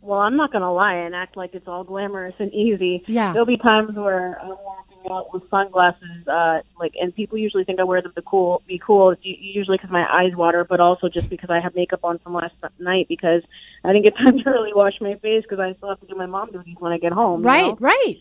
Well, 0.00 0.20
I'm 0.20 0.36
not 0.36 0.52
gonna 0.52 0.72
lie 0.72 0.96
and 0.96 1.14
act 1.14 1.34
like 1.34 1.54
it's 1.54 1.66
all 1.66 1.82
glamorous 1.82 2.34
and 2.38 2.52
easy. 2.52 3.02
Yeah. 3.06 3.32
There'll 3.32 3.46
be 3.46 3.56
times 3.56 3.96
where 3.96 4.38
I'm 4.38 4.48
walking 4.50 4.83
out 5.10 5.32
with 5.32 5.48
sunglasses, 5.50 6.26
uh, 6.26 6.60
like, 6.78 6.94
and 7.00 7.14
people 7.14 7.38
usually 7.38 7.64
think 7.64 7.80
I 7.80 7.84
wear 7.84 8.02
them 8.02 8.12
to 8.14 8.22
cool, 8.22 8.62
be 8.66 8.78
cool. 8.84 9.14
Usually 9.22 9.76
because 9.76 9.90
my 9.90 10.06
eyes 10.12 10.34
water, 10.34 10.64
but 10.64 10.80
also 10.80 11.08
just 11.08 11.28
because 11.28 11.50
I 11.50 11.60
have 11.60 11.74
makeup 11.74 12.00
on 12.04 12.18
from 12.18 12.34
last 12.34 12.54
night 12.78 13.06
because 13.08 13.42
I 13.84 13.92
didn't 13.92 14.04
get 14.04 14.16
time 14.24 14.38
to 14.38 14.50
really 14.50 14.72
wash 14.74 14.94
my 15.00 15.14
face 15.16 15.42
because 15.42 15.60
I 15.60 15.74
still 15.74 15.90
have 15.90 16.00
to 16.00 16.06
do 16.06 16.14
my 16.14 16.26
mom 16.26 16.52
duties 16.52 16.76
when 16.78 16.92
I 16.92 16.98
get 16.98 17.12
home. 17.12 17.40
you 17.40 17.46
Right, 17.46 17.62
know? 17.62 17.76
right, 17.80 18.16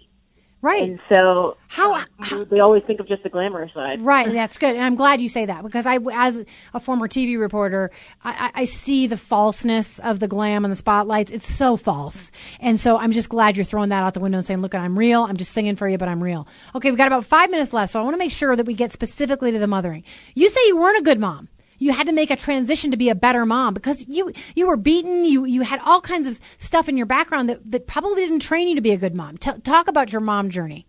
right. 0.64 0.82
And 0.82 1.00
so 1.14 1.56
How- 1.68 2.04
um, 2.32 2.48
they 2.50 2.60
always 2.60 2.82
think 2.84 3.00
of 3.00 3.08
just 3.08 3.22
the 3.22 3.30
glamorous 3.30 3.72
side. 3.74 4.02
Right, 4.02 4.34
that's 4.34 4.58
good, 4.58 4.76
and 4.76 4.84
I'm 4.84 4.96
glad 4.96 5.22
you 5.22 5.30
say 5.30 5.46
that 5.46 5.62
because 5.62 5.86
I, 5.86 6.00
as 6.14 6.44
a 6.74 6.80
former 6.80 7.08
TV 7.08 7.40
reporter, 7.40 7.92
I, 8.24 8.50
I 8.56 8.62
I 8.62 8.66
see 8.66 9.06
the 9.06 9.18
falseness 9.18 10.00
of 10.00 10.20
the 10.20 10.28
glam 10.28 10.66
and 10.66 10.72
the 10.72 10.76
spotlights. 10.76 11.32
It's 11.32 11.48
so 11.48 11.78
false, 11.78 12.32
and 12.60 12.80
so 12.80 12.98
I'm 12.98 13.12
just 13.12 13.30
glad 13.30 13.56
you're 13.58 13.64
throwing 13.64 13.90
that 13.90 14.04
out 14.04 14.16
the 14.16 14.20
window 14.20 14.40
and 14.40 14.46
saying, 14.46 14.62
"Look, 14.62 14.74
I'm 14.74 14.98
real. 14.98 15.24
I'm 15.24 15.38
just 15.38 15.52
singing 15.52 15.76
for 15.76 15.88
you, 15.88 15.98
but 16.00 16.08
I'm 16.08 16.24
real." 16.24 16.48
Okay, 16.74 16.90
we've 16.90 16.98
got 16.98 17.08
about 17.08 17.26
five 17.26 17.52
minutes 17.52 17.74
left, 17.74 17.92
so 17.94 18.00
I 18.00 18.04
want 18.04 18.16
to 18.16 18.20
make 18.20 18.32
sure 18.32 18.56
that 18.56 18.66
we 18.66 18.74
get 18.74 18.92
specifically 18.92 19.52
to 19.52 19.60
the 19.60 19.68
mothering. 19.68 20.04
You 20.34 20.50
say 20.50 20.60
you 20.68 20.78
weren't 20.78 20.98
a 20.98 21.04
good 21.04 21.20
mom. 21.20 21.50
You 21.84 21.92
had 21.92 22.08
to 22.08 22.14
make 22.14 22.32
a 22.32 22.38
transition 22.38 22.92
to 22.92 22.98
be 22.98 23.10
a 23.10 23.16
better 23.16 23.46
mom 23.46 23.74
because 23.74 24.08
you 24.08 24.32
you 24.56 24.68
were 24.68 24.78
beaten. 24.78 25.26
You 25.26 25.44
you 25.44 25.64
had 25.64 25.82
all 25.82 26.00
kinds 26.00 26.28
of 26.28 26.40
stuff 26.58 26.88
in 26.88 26.96
your 26.96 27.06
background 27.06 27.50
that, 27.50 27.70
that 27.70 27.88
probably 27.88 28.22
didn't 28.22 28.40
train 28.40 28.70
you 28.70 28.76
to 28.76 28.82
be 28.82 28.92
a 28.92 28.98
good 28.98 29.14
mom. 29.14 29.38
T- 29.38 29.60
talk 29.64 29.90
about 29.90 30.14
your 30.14 30.22
mom 30.22 30.50
journey. 30.50 30.88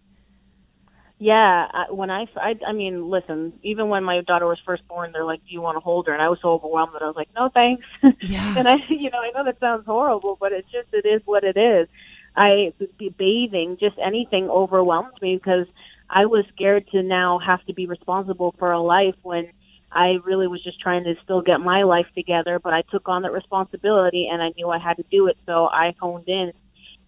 Yeah, 1.18 1.68
I, 1.72 1.90
when 1.90 2.11
I, 2.11 2.26
I, 2.37 2.54
I 2.66 2.72
mean, 2.72 3.09
listen. 3.11 3.54
Even 3.64 3.88
when 3.88 4.04
my 4.04 4.20
daughter 4.20 4.46
was 4.46 4.61
first 4.64 4.87
born, 4.87 5.11
they're 5.12 5.24
like, 5.24 5.40
"Do 5.40 5.52
you 5.52 5.61
want 5.61 5.74
to 5.76 5.80
hold 5.80 6.07
her?" 6.07 6.12
And 6.12 6.22
I 6.22 6.28
was 6.28 6.38
so 6.40 6.50
overwhelmed 6.50 6.92
that 6.94 7.02
I 7.02 7.07
was 7.07 7.16
like, 7.16 7.28
"No, 7.35 7.50
thanks." 7.52 7.85
Yeah. 8.22 8.54
and 8.57 8.68
I, 8.68 8.76
you 8.88 9.11
know, 9.11 9.18
I 9.18 9.30
know 9.35 9.44
that 9.44 9.59
sounds 9.59 9.87
horrible, 9.87 10.37
but 10.38 10.52
it's 10.52 10.70
just 10.70 10.88
it 10.92 11.07
is 11.09 11.22
what 11.24 11.42
it 11.42 11.57
is. 11.57 11.88
I 12.37 12.72
bathing, 13.18 13.78
just 13.80 13.96
anything 13.98 14.48
overwhelmed 14.48 15.20
me 15.20 15.37
because 15.37 15.66
I 16.09 16.26
was 16.26 16.44
scared 16.54 16.87
to 16.92 17.02
now 17.02 17.40
have 17.44 17.64
to 17.66 17.74
be 17.74 17.87
responsible 17.87 18.54
for 18.59 18.70
a 18.70 18.80
life 18.80 19.16
when 19.22 19.50
I 19.94 20.18
really 20.24 20.48
was 20.48 20.62
just 20.62 20.80
trying 20.80 21.04
to 21.04 21.14
still 21.22 21.40
get 21.40 21.61
my 21.61 21.85
life 21.85 22.07
together. 22.14 22.59
But 22.59 22.74
I 22.74 22.83
took 22.90 23.09
on 23.09 23.22
that 23.22 23.33
responsibility, 23.33 24.28
and 24.30 24.42
I 24.42 24.52
knew 24.57 24.68
I 24.68 24.78
had 24.78 24.96
to 24.98 25.04
do 25.11 25.28
it, 25.28 25.38
so 25.46 25.66
I 25.66 25.94
honed 26.00 26.28
in 26.28 26.52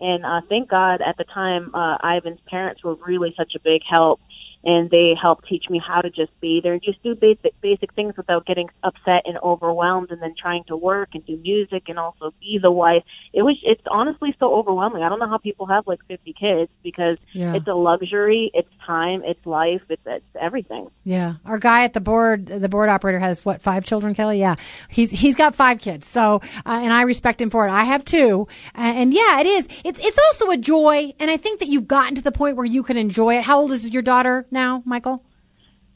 and 0.00 0.26
uh, 0.26 0.40
thank 0.48 0.68
God 0.68 1.00
at 1.00 1.16
the 1.16 1.24
time, 1.24 1.74
uh, 1.74 1.96
Ivan's 2.04 2.40
parents 2.46 2.84
were 2.84 2.96
really 3.06 3.34
such 3.36 3.54
a 3.54 3.60
big 3.60 3.80
help. 3.88 4.20
And 4.66 4.90
they 4.90 5.14
helped 5.20 5.46
teach 5.48 5.70
me 5.70 5.80
how 5.80 6.00
to 6.02 6.10
just 6.10 6.38
be 6.40 6.60
there 6.62 6.72
and 6.72 6.82
just 6.82 7.02
do 7.02 7.14
basic, 7.14 7.58
basic 7.60 7.94
things 7.94 8.16
without 8.16 8.44
getting 8.46 8.68
upset 8.82 9.22
and 9.24 9.38
overwhelmed 9.38 10.10
and 10.10 10.20
then 10.20 10.34
trying 10.36 10.64
to 10.64 10.76
work 10.76 11.10
and 11.14 11.24
do 11.24 11.36
music 11.36 11.84
and 11.88 11.98
also 11.98 12.34
be 12.40 12.58
the 12.60 12.72
wife. 12.72 13.04
It 13.32 13.42
was, 13.42 13.56
it's 13.62 13.80
honestly 13.88 14.34
so 14.40 14.52
overwhelming. 14.54 15.02
I 15.04 15.08
don't 15.08 15.20
know 15.20 15.28
how 15.28 15.38
people 15.38 15.66
have 15.66 15.86
like 15.86 16.00
50 16.08 16.32
kids 16.32 16.70
because 16.82 17.16
Yeah. 17.32 17.54
it's 17.54 17.66
a 17.68 17.74
luxury, 17.74 18.50
it's 18.54 18.68
time, 18.84 19.22
it's 19.24 19.46
life, 19.46 19.82
it's, 19.88 20.02
it's 20.04 20.24
everything. 20.40 20.88
Yeah, 21.04 21.34
our 21.44 21.58
guy 21.58 21.84
at 21.84 21.92
the 21.92 22.00
board, 22.00 22.46
the 22.46 22.68
board 22.68 22.88
operator 22.88 23.20
has 23.20 23.44
what 23.44 23.62
five 23.62 23.84
children, 23.84 24.14
Kelly? 24.14 24.40
Yeah, 24.40 24.56
he's 24.88 25.12
he's 25.12 25.36
got 25.36 25.54
five 25.54 25.78
kids. 25.78 26.06
So, 26.08 26.40
uh, 26.66 26.80
and 26.82 26.92
I 26.92 27.02
respect 27.02 27.40
him 27.40 27.50
for 27.50 27.68
it. 27.68 27.70
I 27.70 27.84
have 27.84 28.04
two, 28.04 28.48
uh, 28.76 28.80
and 28.80 29.14
yeah, 29.14 29.38
it 29.38 29.46
is. 29.46 29.68
It's 29.84 30.00
it's 30.04 30.18
also 30.26 30.50
a 30.50 30.56
joy, 30.56 31.12
and 31.20 31.30
I 31.30 31.36
think 31.36 31.60
that 31.60 31.68
you've 31.68 31.86
gotten 31.86 32.16
to 32.16 32.22
the 32.22 32.32
point 32.32 32.56
where 32.56 32.66
you 32.66 32.82
can 32.82 32.96
enjoy 32.96 33.36
it. 33.38 33.44
How 33.44 33.60
old 33.60 33.70
is 33.70 33.88
your 33.88 34.02
daughter 34.02 34.46
now, 34.56 34.82
Michael? 34.84 35.22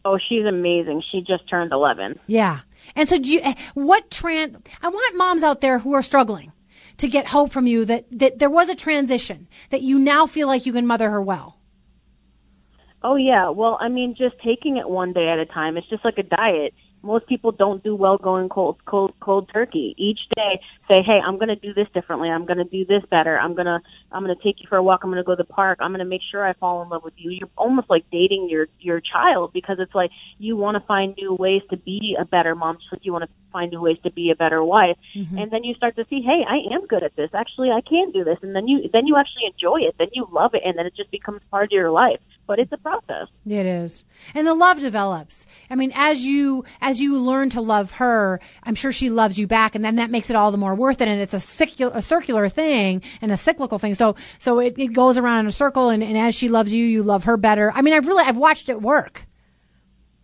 Oh, 0.05 0.19
she's 0.29 0.45
amazing. 0.45 1.03
She 1.11 1.21
just 1.21 1.49
turned 1.49 1.73
11. 1.73 2.21
Yeah, 2.27 2.61
and 2.95 3.09
so 3.09 3.19
do 3.19 3.33
you? 3.33 3.41
eh, 3.43 3.55
What 3.75 4.11
tran? 4.11 4.65
I 4.83 4.89
want 4.89 5.17
moms 5.17 5.43
out 5.43 5.61
there 5.61 5.79
who 5.81 5.93
are 5.95 6.03
struggling 6.03 6.53
to 6.99 7.09
get 7.09 7.29
hope 7.29 7.51
from 7.51 7.67
you 7.67 7.85
that 7.87 8.05
that 8.13 8.39
there 8.39 8.51
was 8.51 8.69
a 8.69 8.75
transition 8.77 9.49
that 9.71 9.83
you 9.83 9.99
now 9.99 10.27
feel 10.27 10.47
like 10.47 10.65
you 10.67 10.73
can 10.73 10.87
mother 10.87 11.11
her 11.11 11.21
well. 11.23 11.57
Oh 13.03 13.17
yeah, 13.17 13.49
well, 13.49 13.79
I 13.81 13.89
mean, 13.89 14.15
just 14.17 14.37
taking 14.45 14.77
it 14.77 14.89
one 14.89 15.13
day 15.13 15.29
at 15.29 15.39
a 15.39 15.47
time. 15.47 15.77
It's 15.79 15.89
just 15.89 16.05
like 16.05 16.19
a 16.19 16.23
diet. 16.23 16.75
Most 17.03 17.27
people 17.27 17.53
don't 17.53 17.83
do 17.83 17.95
well 17.97 18.19
going 18.19 18.49
cold, 18.49 18.79
cold, 18.87 19.15
cold 19.21 19.51
turkey. 19.53 19.95
Each 19.97 20.21
day, 20.37 20.61
say, 20.91 21.03
"Hey, 21.03 21.19
I'm 21.25 21.37
going 21.37 21.49
to 21.49 21.57
do 21.57 21.73
this 21.73 21.89
differently. 21.95 22.29
I'm 22.29 22.47
going 22.47 22.59
to 22.59 22.65
do 22.65 22.85
this 22.85 23.03
better. 23.11 23.39
I'm 23.39 23.55
going 23.55 23.67
to, 23.67 23.81
I'm 24.13 24.25
going 24.25 24.37
to 24.37 24.43
take 24.43 24.61
you 24.61 24.67
for 24.69 24.77
a 24.77 24.83
walk. 24.83 25.01
I'm 25.03 25.11
going 25.11 25.23
to 25.23 25.27
go 25.27 25.35
to 25.35 25.43
the 25.43 25.45
park. 25.45 25.79
I'm 25.81 25.91
going 25.91 26.01
to 26.01 26.05
make 26.05 26.23
sure 26.31 26.47
I 26.47 26.53
fall 26.55 26.83
in 26.83 26.89
love 26.89 27.05
with 27.05 27.15
you." 27.17 27.31
You're 27.31 27.49
almost 27.57 27.89
like 27.89 28.05
dating 28.11 28.49
your 28.51 28.69
your 28.81 29.01
child 29.01 29.53
because 29.53 29.79
it's 29.79 29.95
like 29.95 30.11
you 30.39 30.57
want 30.57 30.77
to 30.77 30.87
find 30.87 31.15
new 31.17 31.35
ways 31.35 31.63
to 31.71 31.77
be 31.77 32.17
a 32.19 32.25
better 32.25 32.55
mom, 32.55 32.77
just 32.77 32.93
like 32.93 33.05
you 33.05 33.13
want 33.13 33.25
to 33.25 33.31
find 33.53 33.71
new 33.71 33.81
ways 33.81 33.99
to 34.05 34.11
be 34.11 34.31
a 34.31 34.37
better 34.37 34.63
wife. 34.63 34.97
Mm-hmm. 35.17 35.39
And 35.39 35.51
then 35.51 35.65
you 35.65 35.75
start 35.75 35.97
to 35.97 36.05
see, 36.11 36.23
"Hey, 36.23 36.45
I 36.47 36.75
am 36.75 36.87
good 36.87 37.03
at 37.03 37.17
this. 37.17 37.31
Actually, 37.35 37.71
I 37.71 37.81
can 37.81 38.11
do 38.11 38.25
this." 38.25 38.39
And 38.43 38.55
then 38.55 38.69
you 38.69 38.89
then 38.93 39.07
you 39.07 39.17
actually 39.17 39.47
enjoy 39.47 39.81
it. 39.89 39.95
Then 39.99 40.09
you 40.13 40.29
love 40.31 40.55
it, 40.55 40.63
and 40.65 40.77
then 40.79 40.87
it 40.87 40.95
just 40.97 41.11
becomes 41.11 41.41
part 41.51 41.65
of 41.65 41.73
your 41.73 41.91
life. 41.91 42.21
But 42.51 42.59
it's 42.59 42.73
a 42.73 42.79
process. 42.79 43.29
It 43.47 43.65
is. 43.65 44.03
And 44.35 44.45
the 44.45 44.55
love 44.55 44.81
develops. 44.81 45.47
I 45.71 45.77
mean, 45.77 45.93
as 45.95 46.25
you 46.25 46.65
as 46.81 47.01
you 47.01 47.17
learn 47.17 47.49
to 47.51 47.61
love 47.61 47.93
her, 47.93 48.41
I'm 48.65 48.75
sure 48.75 48.91
she 48.91 49.09
loves 49.09 49.39
you 49.39 49.47
back 49.47 49.77
and 49.77 49.85
then 49.85 49.95
that 49.95 50.11
makes 50.11 50.31
it 50.31 50.35
all 50.35 50.51
the 50.51 50.59
more 50.59 50.75
worth 50.75 51.01
it 51.01 51.07
and 51.07 51.21
it's 51.21 51.33
a 51.33 51.39
circular 51.39 51.93
a 51.95 52.03
circular 52.03 52.49
thing 52.49 53.03
and 53.23 53.31
a 53.31 53.37
cyclical 53.37 53.79
thing. 53.79 53.95
So 53.95 54.17
so 54.41 54.59
it, 54.59 54.77
it 54.81 54.93
goes 54.93 55.17
around 55.17 55.39
in 55.39 55.47
a 55.47 55.53
circle 55.53 55.91
and, 55.91 56.03
and 56.03 56.19
as 56.19 56.35
she 56.35 56.49
loves 56.49 56.75
you, 56.75 56.85
you 56.85 57.05
love 57.05 57.23
her 57.23 57.37
better. 57.37 57.71
I 57.73 57.83
mean, 57.83 57.95
I've 57.95 58.09
really 58.09 58.25
I've 58.25 58.37
watched 58.37 58.69
it 58.69 58.83
work. 58.83 59.29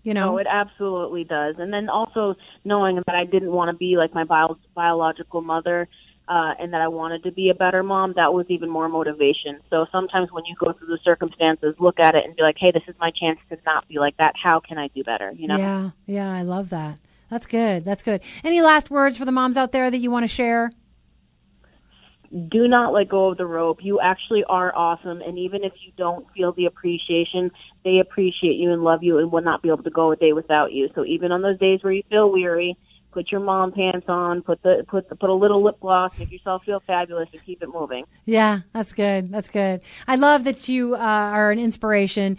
You 0.03 0.13
know. 0.13 0.33
No, 0.33 0.39
it 0.39 0.49
absolutely 0.51 1.23
does. 1.23 1.55
And 1.61 1.73
then 1.73 1.89
also 1.89 2.35
knowing 2.65 2.97
that 2.97 3.15
I 3.15 3.25
didn't 3.25 3.53
want 3.53 3.71
to 3.71 3.77
be 3.77 3.97
like 3.97 4.13
my 4.15 4.25
bio- 4.25 4.59
biological 4.75 5.43
mother, 5.43 5.89
uh, 6.29 6.55
and 6.59 6.73
that 6.73 6.81
I 6.81 6.89
wanted 6.89 7.23
to 7.25 7.33
be 7.33 7.51
a 7.51 7.55
better 7.55 7.83
mom, 7.83 8.15
that 8.17 8.33
was 8.33 8.47
even 8.49 8.69
more 8.69 8.89
motivation. 8.89 9.61
So 9.71 9.87
sometimes 9.93 10.33
when 10.33 10.45
you 10.45 10.57
go 10.59 10.73
through 10.73 10.89
the 10.89 10.99
circumstances, 11.05 11.75
look 11.79 12.01
at 12.01 12.15
it 12.15 12.25
and 12.25 12.35
be 12.35 12.43
like, 12.43 12.57
hey, 12.59 12.73
this 12.73 12.83
is 12.89 12.95
my 12.99 13.11
chance 13.11 13.39
to 13.51 13.59
not 13.65 13.87
be 13.89 13.99
like 13.99 14.17
that. 14.17 14.35
How 14.43 14.61
can 14.61 14.79
I 14.79 14.89
do 14.89 15.05
better? 15.05 15.33
You 15.33 15.49
know? 15.49 15.57
Yeah. 15.57 15.91
Yeah, 16.07 16.33
I 16.33 16.43
love 16.43 16.71
that. 16.71 16.99
That's 17.31 17.47
good. 17.47 17.85
That's 17.85 18.03
good. 18.03 18.21
Any 18.45 18.61
last 18.61 18.91
words 18.91 19.17
for 19.17 19.25
the 19.25 19.33
moms 19.33 19.57
out 19.57 19.73
there 19.73 19.91
that 19.91 19.99
you 19.99 20.11
want 20.11 20.25
to 20.25 20.29
share? 20.29 20.71
do 22.49 22.69
not 22.69 22.93
let 22.93 23.09
go 23.09 23.31
of 23.31 23.39
the 23.39 23.47
rope. 23.47 23.79
You 23.83 24.01
actually 24.01 24.45
are 24.45 24.75
awesome. 24.75 25.21
And 25.21 25.39
even 25.39 25.65
if 25.65 25.73
you 25.85 25.93
don't 25.97 26.27
feel 26.33 26.53
the 26.53 26.67
appreciation, 26.67 27.51
they 27.85 27.99
appreciate 27.99 28.57
you 28.57 28.73
and 28.73 28.83
love 28.83 29.03
you 29.03 29.19
and 29.19 29.31
will 29.31 29.43
not 29.43 29.63
be 29.63 29.69
able 29.69 29.83
to 29.85 29.91
go 29.91 30.13
a 30.13 30.17
day 30.17 30.33
without 30.33 30.73
you. 30.73 30.89
So 30.95 31.05
even 31.05 31.33
on 31.33 31.43
those 31.43 31.59
days 31.59 31.83
where 31.83 31.93
you 31.93 32.03
feel 32.11 32.31
weary, 32.31 32.77
put 33.17 33.33
your 33.33 33.41
mom 33.41 33.73
pants 33.73 34.07
on, 34.09 34.43
put 34.43 34.63
the 34.63 34.85
put 34.87 35.09
the, 35.09 35.17
put 35.17 35.31
a 35.31 35.35
little 35.35 35.65
lip 35.65 35.81
gloss, 35.81 36.13
make 36.19 36.31
yourself 36.31 36.63
feel 36.65 36.83
fabulous, 36.87 37.27
and 37.33 37.43
keep 37.47 37.63
it 37.63 37.69
moving. 37.69 38.05
Yeah, 38.27 38.61
that's 38.75 38.93
good. 38.93 39.33
That's 39.33 39.49
good. 39.49 39.81
I 40.07 40.17
love 40.17 40.45
that 40.45 40.69
you 40.69 40.95
uh, 40.95 40.99
are 40.99 41.51
an 41.51 41.59
inspiration. 41.59 42.37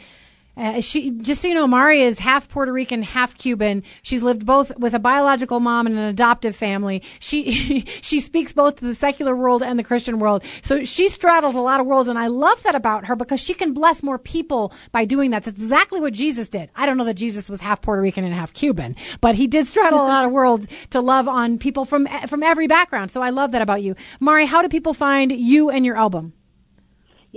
Uh, 0.57 0.81
she 0.81 1.11
just 1.11 1.41
so 1.41 1.47
you 1.47 1.53
know, 1.53 1.67
Mari 1.67 2.01
is 2.01 2.19
half 2.19 2.49
Puerto 2.49 2.73
Rican, 2.73 3.03
half 3.03 3.37
Cuban. 3.37 3.83
She's 4.01 4.23
lived 4.23 4.45
both 4.45 4.75
with 4.77 4.93
a 4.93 4.99
biological 4.99 5.59
mom 5.59 5.85
and 5.85 5.97
an 5.97 6.05
adoptive 6.05 6.55
family. 6.55 7.03
She 7.19 7.85
she 8.01 8.19
speaks 8.19 8.53
both 8.53 8.77
to 8.77 8.85
the 8.85 8.95
secular 8.95 9.35
world 9.35 9.61
and 9.61 9.77
the 9.77 9.83
Christian 9.83 10.19
world. 10.19 10.43
So 10.63 10.83
she 10.83 11.09
straddles 11.09 11.53
a 11.55 11.59
lot 11.59 11.79
of 11.79 11.85
worlds, 11.85 12.09
and 12.09 12.17
I 12.17 12.27
love 12.27 12.63
that 12.63 12.75
about 12.75 13.05
her 13.05 13.15
because 13.15 13.39
she 13.39 13.53
can 13.53 13.73
bless 13.73 14.01
more 14.01 14.17
people 14.17 14.73
by 14.91 15.05
doing 15.05 15.31
that. 15.31 15.43
That's 15.43 15.61
exactly 15.61 16.01
what 16.01 16.13
Jesus 16.13 16.49
did. 16.49 16.71
I 16.75 16.85
don't 16.85 16.97
know 16.97 17.05
that 17.05 17.15
Jesus 17.15 17.49
was 17.49 17.61
half 17.61 17.81
Puerto 17.81 18.01
Rican 18.01 18.23
and 18.23 18.33
half 18.33 18.53
Cuban, 18.53 18.95
but 19.21 19.35
he 19.35 19.45
did 19.47 19.67
straddle 19.67 20.01
a 20.01 20.07
lot 20.07 20.25
of 20.25 20.31
worlds 20.31 20.67
to 20.89 21.01
love 21.01 21.27
on 21.27 21.59
people 21.59 21.85
from 21.85 22.07
from 22.27 22.41
every 22.41 22.67
background. 22.67 23.11
So 23.11 23.21
I 23.21 23.29
love 23.29 23.51
that 23.51 23.61
about 23.61 23.83
you, 23.83 23.95
Mari. 24.19 24.45
How 24.47 24.61
do 24.61 24.69
people 24.69 24.93
find 24.93 25.31
you 25.31 25.69
and 25.69 25.85
your 25.85 25.97
album? 25.97 26.33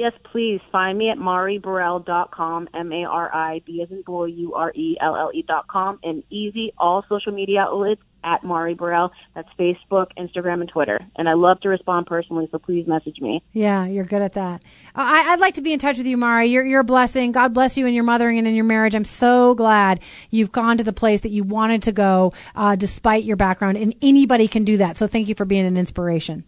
Yes, 0.00 0.14
please 0.32 0.62
find 0.72 0.96
me 0.96 1.10
at 1.10 1.18
mariburelle.com, 1.18 2.70
M-A-R-I-B 2.72 3.82
as 3.82 3.90
in 3.90 4.00
boy, 4.00 4.24
U-R-E-L-L-E 4.28 5.44
dot 5.46 5.68
com, 5.68 5.98
and 6.02 6.24
easy, 6.30 6.72
all 6.78 7.04
social 7.06 7.32
media 7.32 7.60
outlets 7.60 8.00
at 8.24 8.42
Mari 8.42 8.74
Burelle. 8.74 9.10
That's 9.34 9.50
Facebook, 9.58 10.06
Instagram, 10.16 10.62
and 10.62 10.70
Twitter. 10.70 11.00
And 11.16 11.28
I 11.28 11.34
love 11.34 11.60
to 11.60 11.68
respond 11.68 12.06
personally, 12.06 12.48
so 12.50 12.58
please 12.58 12.86
message 12.86 13.20
me. 13.20 13.42
Yeah, 13.52 13.84
you're 13.84 14.06
good 14.06 14.22
at 14.22 14.32
that. 14.32 14.62
Uh, 14.94 15.04
I, 15.04 15.34
I'd 15.34 15.40
like 15.40 15.56
to 15.56 15.60
be 15.60 15.74
in 15.74 15.78
touch 15.78 15.98
with 15.98 16.06
you, 16.06 16.16
Mari. 16.16 16.46
You're, 16.46 16.64
you're 16.64 16.80
a 16.80 16.84
blessing. 16.84 17.32
God 17.32 17.52
bless 17.52 17.76
you 17.76 17.84
in 17.84 17.92
your 17.92 18.04
mothering 18.04 18.38
and 18.38 18.48
in 18.48 18.54
your 18.54 18.64
marriage. 18.64 18.94
I'm 18.94 19.04
so 19.04 19.54
glad 19.54 20.00
you've 20.30 20.50
gone 20.50 20.78
to 20.78 20.84
the 20.84 20.94
place 20.94 21.20
that 21.20 21.30
you 21.30 21.44
wanted 21.44 21.82
to 21.82 21.92
go, 21.92 22.32
uh, 22.56 22.74
despite 22.74 23.24
your 23.24 23.36
background. 23.36 23.76
And 23.76 23.94
anybody 24.00 24.48
can 24.48 24.64
do 24.64 24.78
that. 24.78 24.96
So 24.96 25.06
thank 25.06 25.28
you 25.28 25.34
for 25.34 25.44
being 25.44 25.66
an 25.66 25.76
inspiration. 25.76 26.44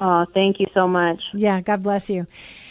Oh, 0.00 0.26
thank 0.34 0.60
you 0.60 0.66
so 0.74 0.86
much. 0.86 1.20
Yeah, 1.32 1.60
God 1.60 1.82
bless 1.82 2.10
you. 2.10 2.26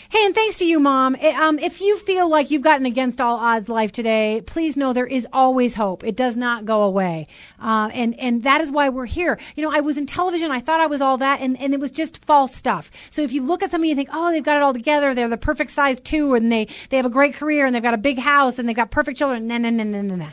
Hey, 0.10 0.24
and 0.24 0.36
thanks 0.36 0.60
to 0.60 0.66
you, 0.66 0.80
Mom. 0.80 1.16
Um, 1.16 1.58
if 1.58 1.82
you 1.82 1.98
feel 1.98 2.30
like 2.30 2.52
you've 2.52 2.62
gotten 2.62 2.86
against 2.86 3.20
all 3.20 3.38
odds 3.38 3.68
life 3.68 3.92
today, 3.92 4.44
please 4.46 4.78
know 4.78 4.94
there 4.94 5.08
is 5.08 5.28
always 5.34 5.74
hope. 5.74 6.04
It 6.04 6.16
does 6.16 6.38
not 6.38 6.66
go 6.66 6.84
away. 6.84 7.28
Uh, 7.60 7.90
and, 7.92 8.18
and 8.20 8.44
that 8.44 8.62
is 8.62 8.72
why 8.72 8.90
we're 8.90 9.08
here. 9.08 9.40
You 9.56 9.64
know, 9.64 9.72
I 9.76 9.80
was 9.80 9.98
in 9.98 10.06
television. 10.06 10.52
I 10.52 10.60
thought 10.60 10.80
I 10.80 10.86
was 10.86 11.02
all 11.02 11.18
that, 11.18 11.42
and, 11.42 11.60
and 11.60 11.74
it 11.74 11.80
was 11.80 11.90
just 11.90 12.24
false 12.24 12.56
stuff. 12.56 12.92
So 13.10 13.24
if 13.24 13.34
you 13.34 13.42
look 13.42 13.64
at 13.64 13.72
somebody 13.72 13.90
and 13.92 13.98
think, 13.98 14.10
oh, 14.14 14.32
they've 14.32 14.44
got 14.44 14.58
it 14.58 14.62
all 14.62 14.74
together, 14.74 15.16
they're 15.16 15.28
the 15.28 15.38
perfect 15.38 15.72
size 15.72 16.00
too, 16.00 16.36
and 16.36 16.52
they, 16.52 16.68
they 16.92 16.98
have 16.98 17.06
a 17.08 17.10
great 17.10 17.34
career, 17.34 17.66
and 17.66 17.74
they've 17.74 17.82
got 17.82 17.96
a 17.96 17.98
big 17.98 18.20
house, 18.20 18.60
and 18.60 18.70
they've 18.70 18.76
got 18.76 18.92
perfect 18.92 19.18
children. 19.18 19.48
No, 19.48 19.58
no, 19.58 19.72
no, 19.72 19.84
no, 19.84 20.02
no, 20.02 20.16
no. 20.16 20.30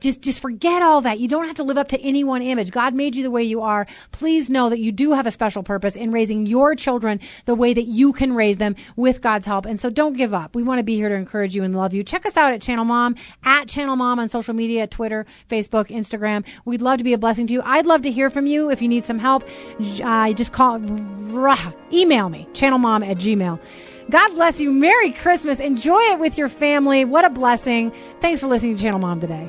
Just, 0.00 0.20
just 0.20 0.40
forget 0.40 0.82
all 0.82 1.00
that. 1.02 1.18
You 1.18 1.28
don't 1.28 1.46
have 1.46 1.56
to 1.56 1.62
live 1.62 1.78
up 1.78 1.88
to 1.88 2.00
any 2.00 2.24
one 2.24 2.42
image. 2.42 2.70
God 2.70 2.94
made 2.94 3.14
you 3.14 3.22
the 3.22 3.30
way 3.30 3.42
you 3.42 3.62
are. 3.62 3.86
Please 4.12 4.50
know 4.50 4.68
that 4.68 4.78
you 4.78 4.92
do 4.92 5.12
have 5.12 5.26
a 5.26 5.30
special 5.30 5.62
purpose 5.62 5.96
in 5.96 6.10
raising 6.10 6.46
your 6.46 6.74
children 6.74 7.20
the 7.44 7.54
way 7.54 7.74
that 7.74 7.84
you 7.84 8.12
can 8.12 8.34
raise 8.34 8.58
them 8.58 8.76
with 8.96 9.20
God's 9.20 9.46
help. 9.46 9.66
And 9.66 9.78
so 9.78 9.90
don't 9.90 10.16
give 10.16 10.34
up. 10.34 10.54
We 10.54 10.62
want 10.62 10.78
to 10.78 10.84
be 10.84 10.96
here 10.96 11.08
to 11.08 11.14
encourage 11.14 11.54
you 11.54 11.62
and 11.62 11.76
love 11.76 11.94
you. 11.94 12.02
Check 12.02 12.26
us 12.26 12.36
out 12.36 12.52
at 12.52 12.62
Channel 12.62 12.84
Mom, 12.84 13.16
at 13.44 13.68
Channel 13.68 13.96
Mom 13.96 14.18
on 14.18 14.28
social 14.28 14.54
media, 14.54 14.86
Twitter, 14.86 15.26
Facebook, 15.50 15.88
Instagram. 15.88 16.44
We'd 16.64 16.82
love 16.82 16.98
to 16.98 17.04
be 17.04 17.12
a 17.12 17.18
blessing 17.18 17.46
to 17.48 17.52
you. 17.52 17.62
I'd 17.64 17.86
love 17.86 18.02
to 18.02 18.10
hear 18.10 18.30
from 18.30 18.46
you 18.46 18.70
if 18.70 18.82
you 18.82 18.88
need 18.88 19.04
some 19.04 19.18
help. 19.18 19.44
Uh, 20.02 20.32
just 20.32 20.52
call, 20.52 20.78
rah, 20.78 21.72
email 21.92 22.28
me, 22.28 22.46
channelmom 22.52 23.08
at 23.08 23.18
gmail. 23.18 23.60
God 24.10 24.28
bless 24.34 24.60
you. 24.60 24.70
Merry 24.70 25.12
Christmas. 25.12 25.60
Enjoy 25.60 26.00
it 26.00 26.18
with 26.18 26.36
your 26.36 26.48
family. 26.48 27.04
What 27.04 27.24
a 27.24 27.30
blessing. 27.30 27.92
Thanks 28.20 28.40
for 28.40 28.48
listening 28.48 28.76
to 28.76 28.82
Channel 28.82 28.98
Mom 28.98 29.20
today. 29.20 29.48